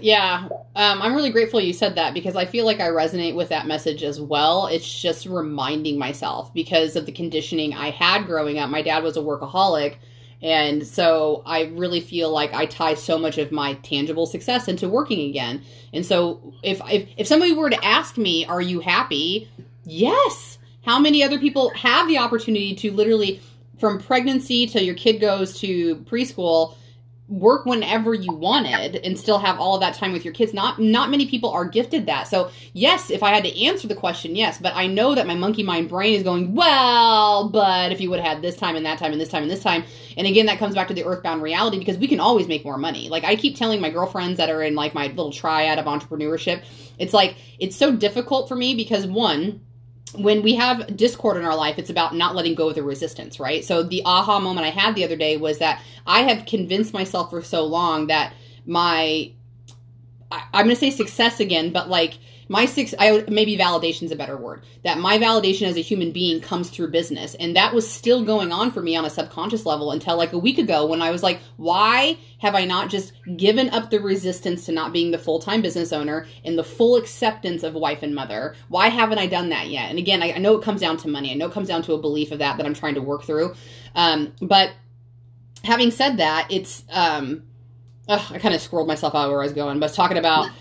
[0.00, 0.48] yeah.
[0.74, 3.66] Um, I'm really grateful you said that because I feel like I resonate with that
[3.66, 4.66] message as well.
[4.66, 8.70] It's just reminding myself because of the conditioning I had growing up.
[8.70, 9.96] My dad was a workaholic.
[10.42, 14.88] And so I really feel like I tie so much of my tangible success into
[14.88, 15.62] working again.
[15.92, 19.48] And so if if, if somebody were to ask me, "Are you happy?"
[19.84, 20.58] Yes.
[20.84, 23.40] How many other people have the opportunity to literally
[23.78, 26.74] from pregnancy till your kid goes to preschool
[27.32, 30.52] work whenever you wanted and still have all of that time with your kids.
[30.52, 32.28] Not not many people are gifted that.
[32.28, 35.34] So yes if i had to answer the question yes but i know that my
[35.34, 38.86] monkey mind brain is going well but if you would have had this time and
[38.86, 39.84] that time and this time and this time
[40.16, 42.78] and again that comes back to the earthbound reality because we can always make more
[42.78, 43.08] money.
[43.08, 46.64] Like i keep telling my girlfriends that are in like my little triad of entrepreneurship
[46.98, 49.60] it's like it's so difficult for me because one
[50.14, 53.40] when we have discord in our life, it's about not letting go of the resistance,
[53.40, 53.64] right?
[53.64, 57.30] So the aha moment I had the other day was that I have convinced myself
[57.30, 58.34] for so long that
[58.66, 59.32] my
[60.30, 64.12] I, I'm going to say success again, but like my six I maybe validation is
[64.12, 64.64] a better word.
[64.84, 68.52] That my validation as a human being comes through business, and that was still going
[68.52, 71.22] on for me on a subconscious level until like a week ago when I was
[71.22, 75.38] like, why have I not just given up the resistance to not being the full
[75.38, 78.54] time business owner and the full acceptance of wife and mother?
[78.68, 79.90] Why haven't I done that yet?
[79.90, 81.30] And again, I, I know it comes down to money.
[81.30, 83.24] I know it comes down to a belief of that that I'm trying to work
[83.24, 83.54] through.
[83.94, 84.72] Um, but
[85.64, 87.44] having said that, it's um,
[88.08, 90.18] Ugh, I kind of scrolled myself out where I was going, but I was talking
[90.18, 90.50] about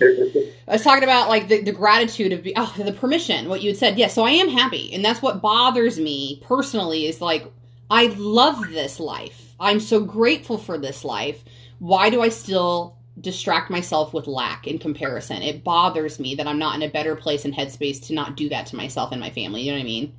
[0.68, 3.78] I was talking about like the, the gratitude of oh the permission, what you had
[3.78, 3.98] said.
[3.98, 7.52] Yeah, so I am happy, and that's what bothers me personally is like
[7.90, 9.54] I love this life.
[9.60, 11.44] I'm so grateful for this life.
[11.80, 15.42] Why do I still distract myself with lack in comparison?
[15.42, 18.50] It bothers me that I'm not in a better place and headspace to not do
[18.50, 19.62] that to myself and my family.
[19.62, 20.14] You know what I mean?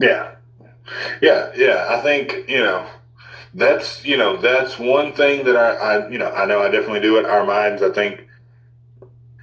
[0.00, 0.34] Yeah,
[1.20, 1.86] yeah, yeah.
[1.90, 2.86] I think you know
[3.54, 7.00] that's you know that's one thing that I, I you know I know I definitely
[7.00, 7.26] do it.
[7.26, 8.25] Our minds, I think,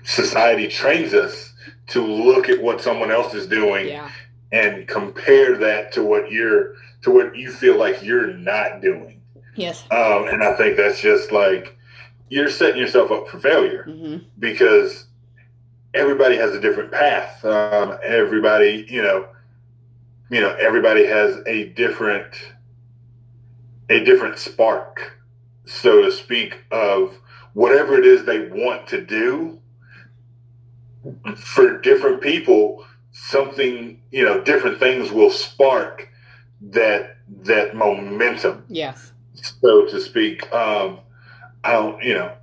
[0.03, 1.53] society trains us
[1.87, 4.09] to look at what someone else is doing Yeah.
[4.51, 9.21] and compare that to what you're to what you feel like you're not doing.
[9.55, 9.83] Yes.
[9.91, 11.77] Um, and I think that's just like
[12.29, 15.07] you're setting yourself up for failure hmm because
[15.93, 17.43] everybody has a different path.
[17.45, 19.27] Um, everybody, you know,
[20.31, 22.33] you know, everybody has a different
[23.89, 25.17] a different spark,
[25.65, 27.19] so to speak, of
[27.53, 29.59] whatever it is they want to do.
[31.35, 36.09] For different people, something you know, different things will spark
[36.61, 39.11] that that momentum Yes.
[39.33, 40.51] so to speak.
[40.53, 40.99] Um,
[41.63, 42.33] I don't, you know,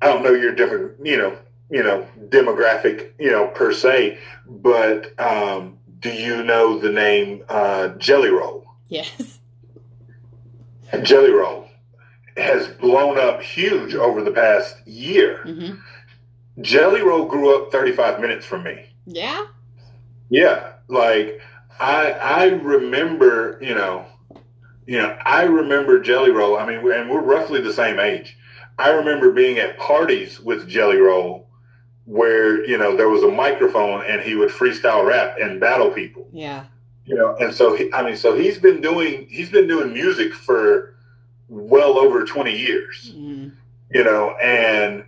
[0.00, 1.36] I don't know your different, you know,
[1.70, 7.88] you know, demographic, you know, per se, but um, do you know the name uh,
[7.88, 8.66] Jelly Roll?
[8.88, 9.38] Yes.
[11.02, 11.68] Jelly Roll
[12.36, 15.42] has blown up huge over the past year.
[15.44, 15.74] hmm
[16.60, 18.86] Jelly Roll grew up 35 minutes from me.
[19.06, 19.46] Yeah.
[20.28, 21.40] Yeah, like
[21.78, 24.06] I I remember, you know,
[24.86, 26.56] you know, I remember Jelly Roll.
[26.56, 28.36] I mean, and we're roughly the same age.
[28.78, 31.48] I remember being at parties with Jelly Roll
[32.04, 36.26] where, you know, there was a microphone and he would freestyle rap and battle people.
[36.32, 36.64] Yeah.
[37.04, 40.32] You know, and so he, I mean, so he's been doing he's been doing music
[40.32, 40.94] for
[41.48, 43.52] well over 20 years Mm.
[43.90, 45.04] you know, and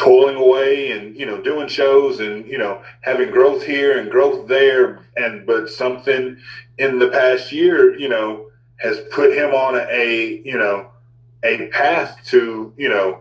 [0.00, 4.48] toiling away and, you know, doing shows and, you know, having growth here and growth
[4.48, 5.04] there.
[5.14, 6.38] And, but something
[6.78, 8.46] in the past year, you know,
[8.76, 10.90] has put him on a, you know,
[11.42, 13.20] a path to, you know,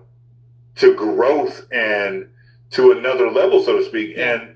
[0.76, 2.30] to growth and
[2.72, 4.18] to another level, so to speak.
[4.18, 4.56] And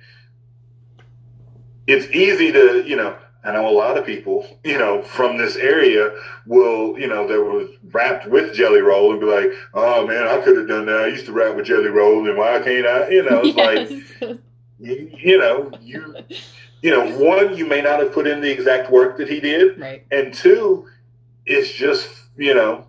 [1.88, 5.58] it's easy to, you know, I know a lot of people, you know, from this
[5.58, 6.16] area
[6.46, 10.42] will, you know, that was wrapped with Jelly Roll and be like, oh man, I
[10.42, 11.02] could have done that.
[11.02, 13.10] I used to rap with Jelly Roll and why can't I?
[13.10, 14.40] You know, it's like,
[14.80, 16.16] you, you know, you,
[16.82, 19.80] you know, one, you may not have put in the exact work that he did.
[19.80, 20.06] right.
[20.12, 20.88] And two,
[21.46, 22.88] it's just, you know,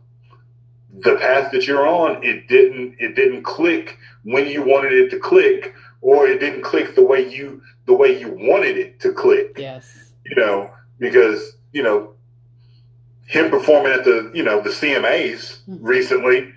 [1.01, 5.19] the path that you're on, it didn't, it didn't click when you wanted it to
[5.19, 9.57] click or it didn't click the way you the way you wanted it to click.
[9.59, 10.04] Yes.
[10.27, 12.14] You know, because you know
[13.27, 15.85] him performing at the you know the CMAs Mm-hmm.
[15.85, 16.53] recently.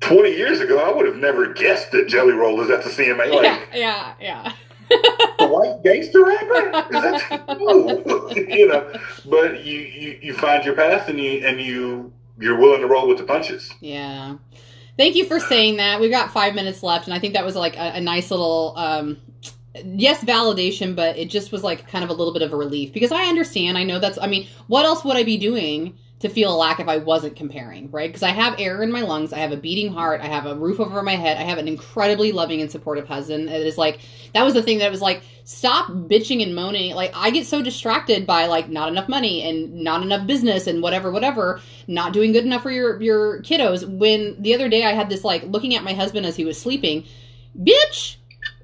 [0.00, 3.30] Twenty years ago, I would have never guessed that Jelly Roll is at the CMA.
[3.34, 4.52] Like yeah, yeah, yeah.
[5.38, 6.94] the white gangster rapper?
[6.94, 8.30] Is that no.
[8.36, 8.92] you know?
[9.28, 13.08] But you, you you find your path and you and you you're willing to roll
[13.08, 13.72] with the punches.
[13.80, 14.36] Yeah.
[14.96, 16.00] Thank you for saying that.
[16.00, 18.74] We've got five minutes left, and I think that was like a, a nice little,
[18.76, 19.18] um,
[19.74, 22.92] yes, validation, but it just was like kind of a little bit of a relief
[22.92, 23.78] because I understand.
[23.78, 26.80] I know that's, I mean, what else would I be doing to feel a lack
[26.80, 28.08] if I wasn't comparing, right?
[28.08, 30.56] Because I have air in my lungs, I have a beating heart, I have a
[30.56, 33.48] roof over my head, I have an incredibly loving and supportive husband.
[33.48, 34.00] It is like,
[34.34, 36.94] that was the thing that was like, stop bitching and moaning.
[36.96, 40.82] Like, I get so distracted by like not enough money and not enough business and
[40.82, 43.88] whatever, whatever, not doing good enough for your, your kiddos.
[43.88, 46.60] When the other day I had this like looking at my husband as he was
[46.60, 47.04] sleeping,
[47.56, 48.16] bitch,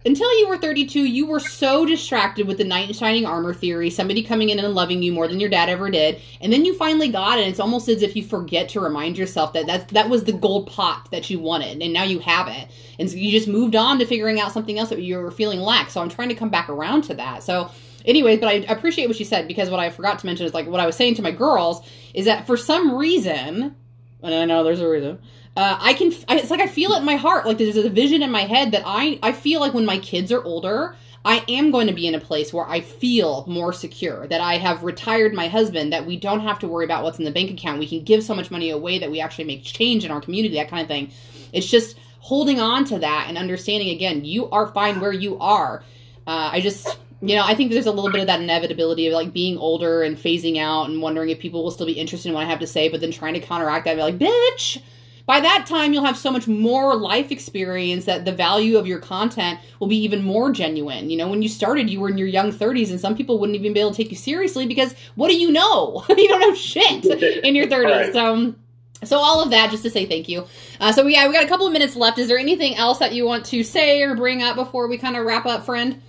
[0.07, 3.89] until you were 32, you were so distracted with the knight in shining armor theory,
[3.89, 6.77] somebody coming in and loving you more than your dad ever did, and then you
[6.77, 7.49] finally got it.
[7.49, 10.67] It's almost as if you forget to remind yourself that that that was the gold
[10.67, 13.99] pot that you wanted, and now you have it, and so you just moved on
[13.99, 15.91] to figuring out something else that you were feeling lack.
[15.91, 17.43] So I'm trying to come back around to that.
[17.43, 17.71] So.
[18.07, 20.67] Anyways, but I appreciate what she said because what I forgot to mention is like
[20.67, 21.81] what I was saying to my girls
[22.13, 23.75] is that for some reason,
[24.23, 25.21] and I know there's a reason,
[25.57, 26.13] uh, I can.
[26.29, 27.47] I, it's like I feel it in my heart.
[27.47, 29.19] Like there's a vision in my head that I.
[29.23, 32.21] I feel like when my kids are older, I am going to be in a
[32.21, 34.27] place where I feel more secure.
[34.27, 35.93] That I have retired my husband.
[35.93, 37.79] That we don't have to worry about what's in the bank account.
[37.79, 40.57] We can give so much money away that we actually make change in our community.
[40.57, 41.13] That kind of thing.
[41.53, 43.91] It's just holding on to that and understanding.
[43.91, 45.85] Again, you are fine where you are.
[46.27, 46.99] Uh, I just.
[47.23, 50.03] You know, I think there's a little bit of that inevitability of like being older
[50.03, 52.59] and phasing out and wondering if people will still be interested in what I have
[52.61, 54.83] to say, but then trying to counteract that and be like, bitch,
[55.27, 58.99] by that time you'll have so much more life experience that the value of your
[58.99, 61.11] content will be even more genuine.
[61.11, 63.57] You know when you started you were in your young 30s and some people wouldn't
[63.59, 66.05] even be able to take you seriously because what do you know?
[66.16, 67.05] You don't know shit
[67.45, 68.12] in your 30s Right.
[68.12, 68.55] so
[69.03, 70.47] so all of that just to say thank you.
[70.81, 72.18] Uh, so yeah we got a couple of minutes left.
[72.18, 75.16] Is there anything else that you want to say or bring up before we kind
[75.16, 76.01] of wrap up friend?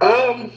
[0.00, 0.52] Um,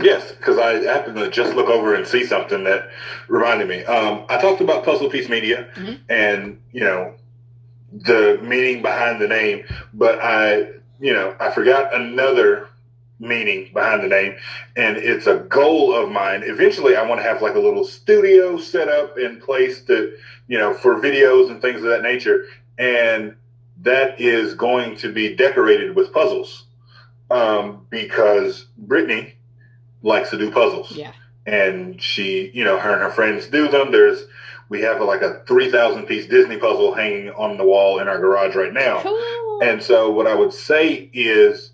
[0.00, 2.90] yes, because I happened to just look over and see something that
[3.28, 3.84] reminded me.
[3.84, 5.98] Um, I talked about Puzzle Piece Media Mhm.
[6.08, 7.14] and you know
[7.92, 10.68] the meaning behind the name, but I,
[10.98, 12.68] you know, I forgot another
[13.20, 14.34] meaning behind the name,
[14.76, 16.42] and it's a goal of mine.
[16.44, 20.12] Eventually, I want to have like a little studio set up in place to,
[20.48, 22.46] you know, for videos and things of that nature,
[22.78, 23.36] and
[23.82, 26.64] that is going to be decorated with puzzles
[27.30, 29.33] um, because Brittany
[30.04, 31.12] likes to do puzzles, yeah
[31.46, 33.92] and she, you know, her and her friends do them.
[33.92, 34.24] There's
[34.68, 38.18] we have like a three thousand piece Disney puzzle hanging on the wall in our
[38.18, 39.00] garage right now.
[39.00, 41.72] cool And so what I would say is,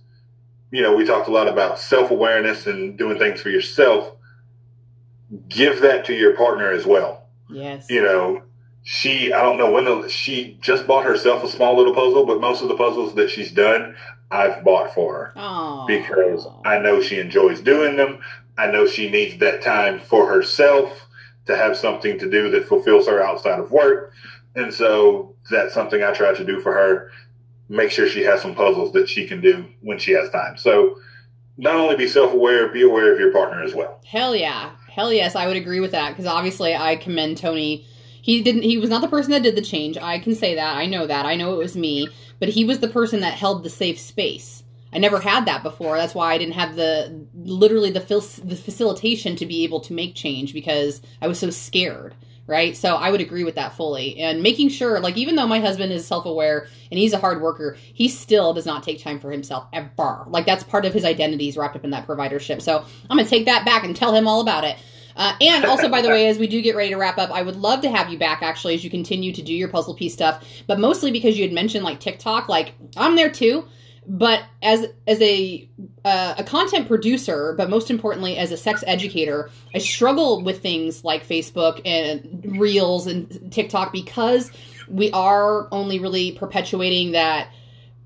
[0.71, 4.13] you know, we talked a lot about self awareness and doing things for yourself.
[5.49, 7.29] Give that to your partner as well.
[7.49, 8.43] yes You know,
[8.83, 12.41] she I don't know when the, she just bought herself a small little puzzle, but
[12.41, 13.95] most of the puzzles that she's done,
[14.31, 15.87] I've bought for her Aw.
[15.87, 18.21] because I know she enjoys doing them.
[18.57, 21.07] I know she needs that time for herself
[21.47, 24.13] to have something to do that fulfills her outside of work.
[24.55, 27.11] And so that's something I try to do for her.
[27.69, 30.57] Make sure she has some puzzles that she can do when she has time.
[30.57, 30.97] So
[31.57, 34.01] not only be self aware, be aware of your partner as well.
[34.05, 34.73] Hell yeah.
[34.91, 37.87] Hell yes, I would agree with that because obviously I commend Tony.
[38.23, 39.97] He didn't he was not the person that did the change.
[39.97, 40.77] I can say that.
[40.77, 41.27] I know that.
[41.27, 42.09] I know it was me,
[42.41, 44.65] but he was the person that held the safe space.
[44.93, 45.97] I never had that before.
[45.97, 49.93] That's why I didn't have the literally the fil- the facilitation to be able to
[49.93, 52.17] make change because I was so scared,
[52.47, 52.77] right?
[52.77, 54.19] So I would agree with that fully.
[54.19, 57.77] And making sure like even though my husband is self-aware and he's a hard worker,
[57.95, 60.25] he still does not take time for himself ever.
[60.27, 62.61] Like that's part of his identity is wrapped up in that providership.
[62.61, 64.77] So I'm going to take that back and tell him all about it.
[65.17, 67.43] Uh, and also, by the way, as we do get ready to wrap up, I
[67.43, 70.13] would love to have you back actually as you continue to do your puzzle piece
[70.13, 72.49] stuff, but mostly because you had mentioned like TikTok.
[72.49, 73.67] Like I'm there too,
[74.07, 75.69] but as as a
[76.05, 81.05] uh, a content producer, but most importantly as a sex educator, I struggle with things
[81.05, 84.51] like Facebook and Reels and TikTok because
[84.89, 87.53] we are only really perpetuating that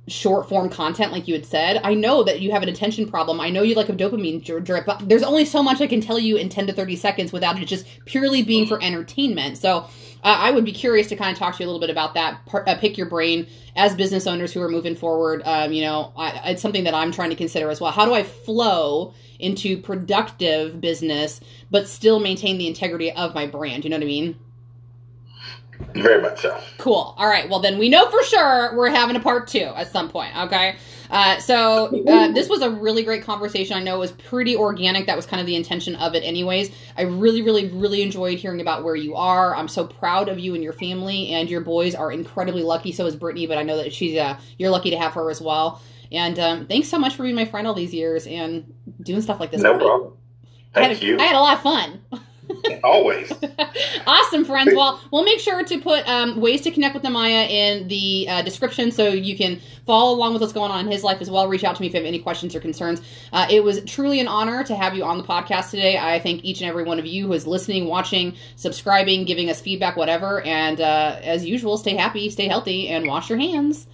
[0.07, 1.81] short form content like you had said.
[1.83, 3.41] I know that you have an attention problem.
[3.41, 6.19] I know you like a dopamine drip but there's only so much i can tell
[6.19, 9.57] you in 10 to 30 seconds without it just purely being for entertainment.
[9.59, 9.79] So
[10.23, 12.15] uh, i would be curious to kind of talk to you a little bit about
[12.15, 13.47] that par- uh, pick your brain
[13.77, 15.43] as business owners who are moving forward.
[15.45, 17.93] Um, you know I, it's something that i'm trying to consider as well.
[17.93, 21.41] How do i flow into productive business
[21.71, 23.85] but still maintain the integrity of my brand?
[23.85, 24.39] You know what i mean
[25.95, 26.61] Very much so.
[26.79, 27.15] Cool.
[27.17, 27.49] All right.
[27.49, 30.37] Well, then we know for sure we're having a part two at some point.
[30.37, 30.77] Okay.
[31.11, 33.77] Uh, so uh, this was a really great conversation.
[33.77, 35.07] I know it was pretty organic.
[35.07, 36.71] That was kind of the intention of it, anyways.
[36.97, 39.55] I really, really, really enjoyed hearing about where you are.
[39.55, 42.91] I'm so proud of you and your family, and your boys are incredibly lucky.
[42.91, 45.41] So is Brittany, but I know that she's uh, you're lucky to have her as
[45.41, 45.81] well.
[46.11, 48.73] And um, thanks so much for being my friend all these years and
[49.03, 49.61] doing stuff like this.
[49.61, 50.13] No problem.
[50.73, 51.19] Thank I had, you.
[51.19, 52.01] I had a lot of fun.
[52.85, 53.33] Always.
[54.07, 54.75] awesome, friends.
[54.75, 58.43] Well, we'll make sure to put um, ways to connect with Namiah in the uh,
[58.43, 61.49] description so you can follow along with what's going on in his life as well.
[61.49, 63.01] Reach out to me if you have any questions or concerns.
[63.33, 65.99] Uh, it was truly an honor to have you on the podcast today.
[65.99, 69.61] I thank each and every one of you who is listening, watching, subscribing, giving us
[69.61, 70.41] feedback, whatever.
[70.43, 73.83] And uh, as usual, stay happy, stay healthy, and wash your hands.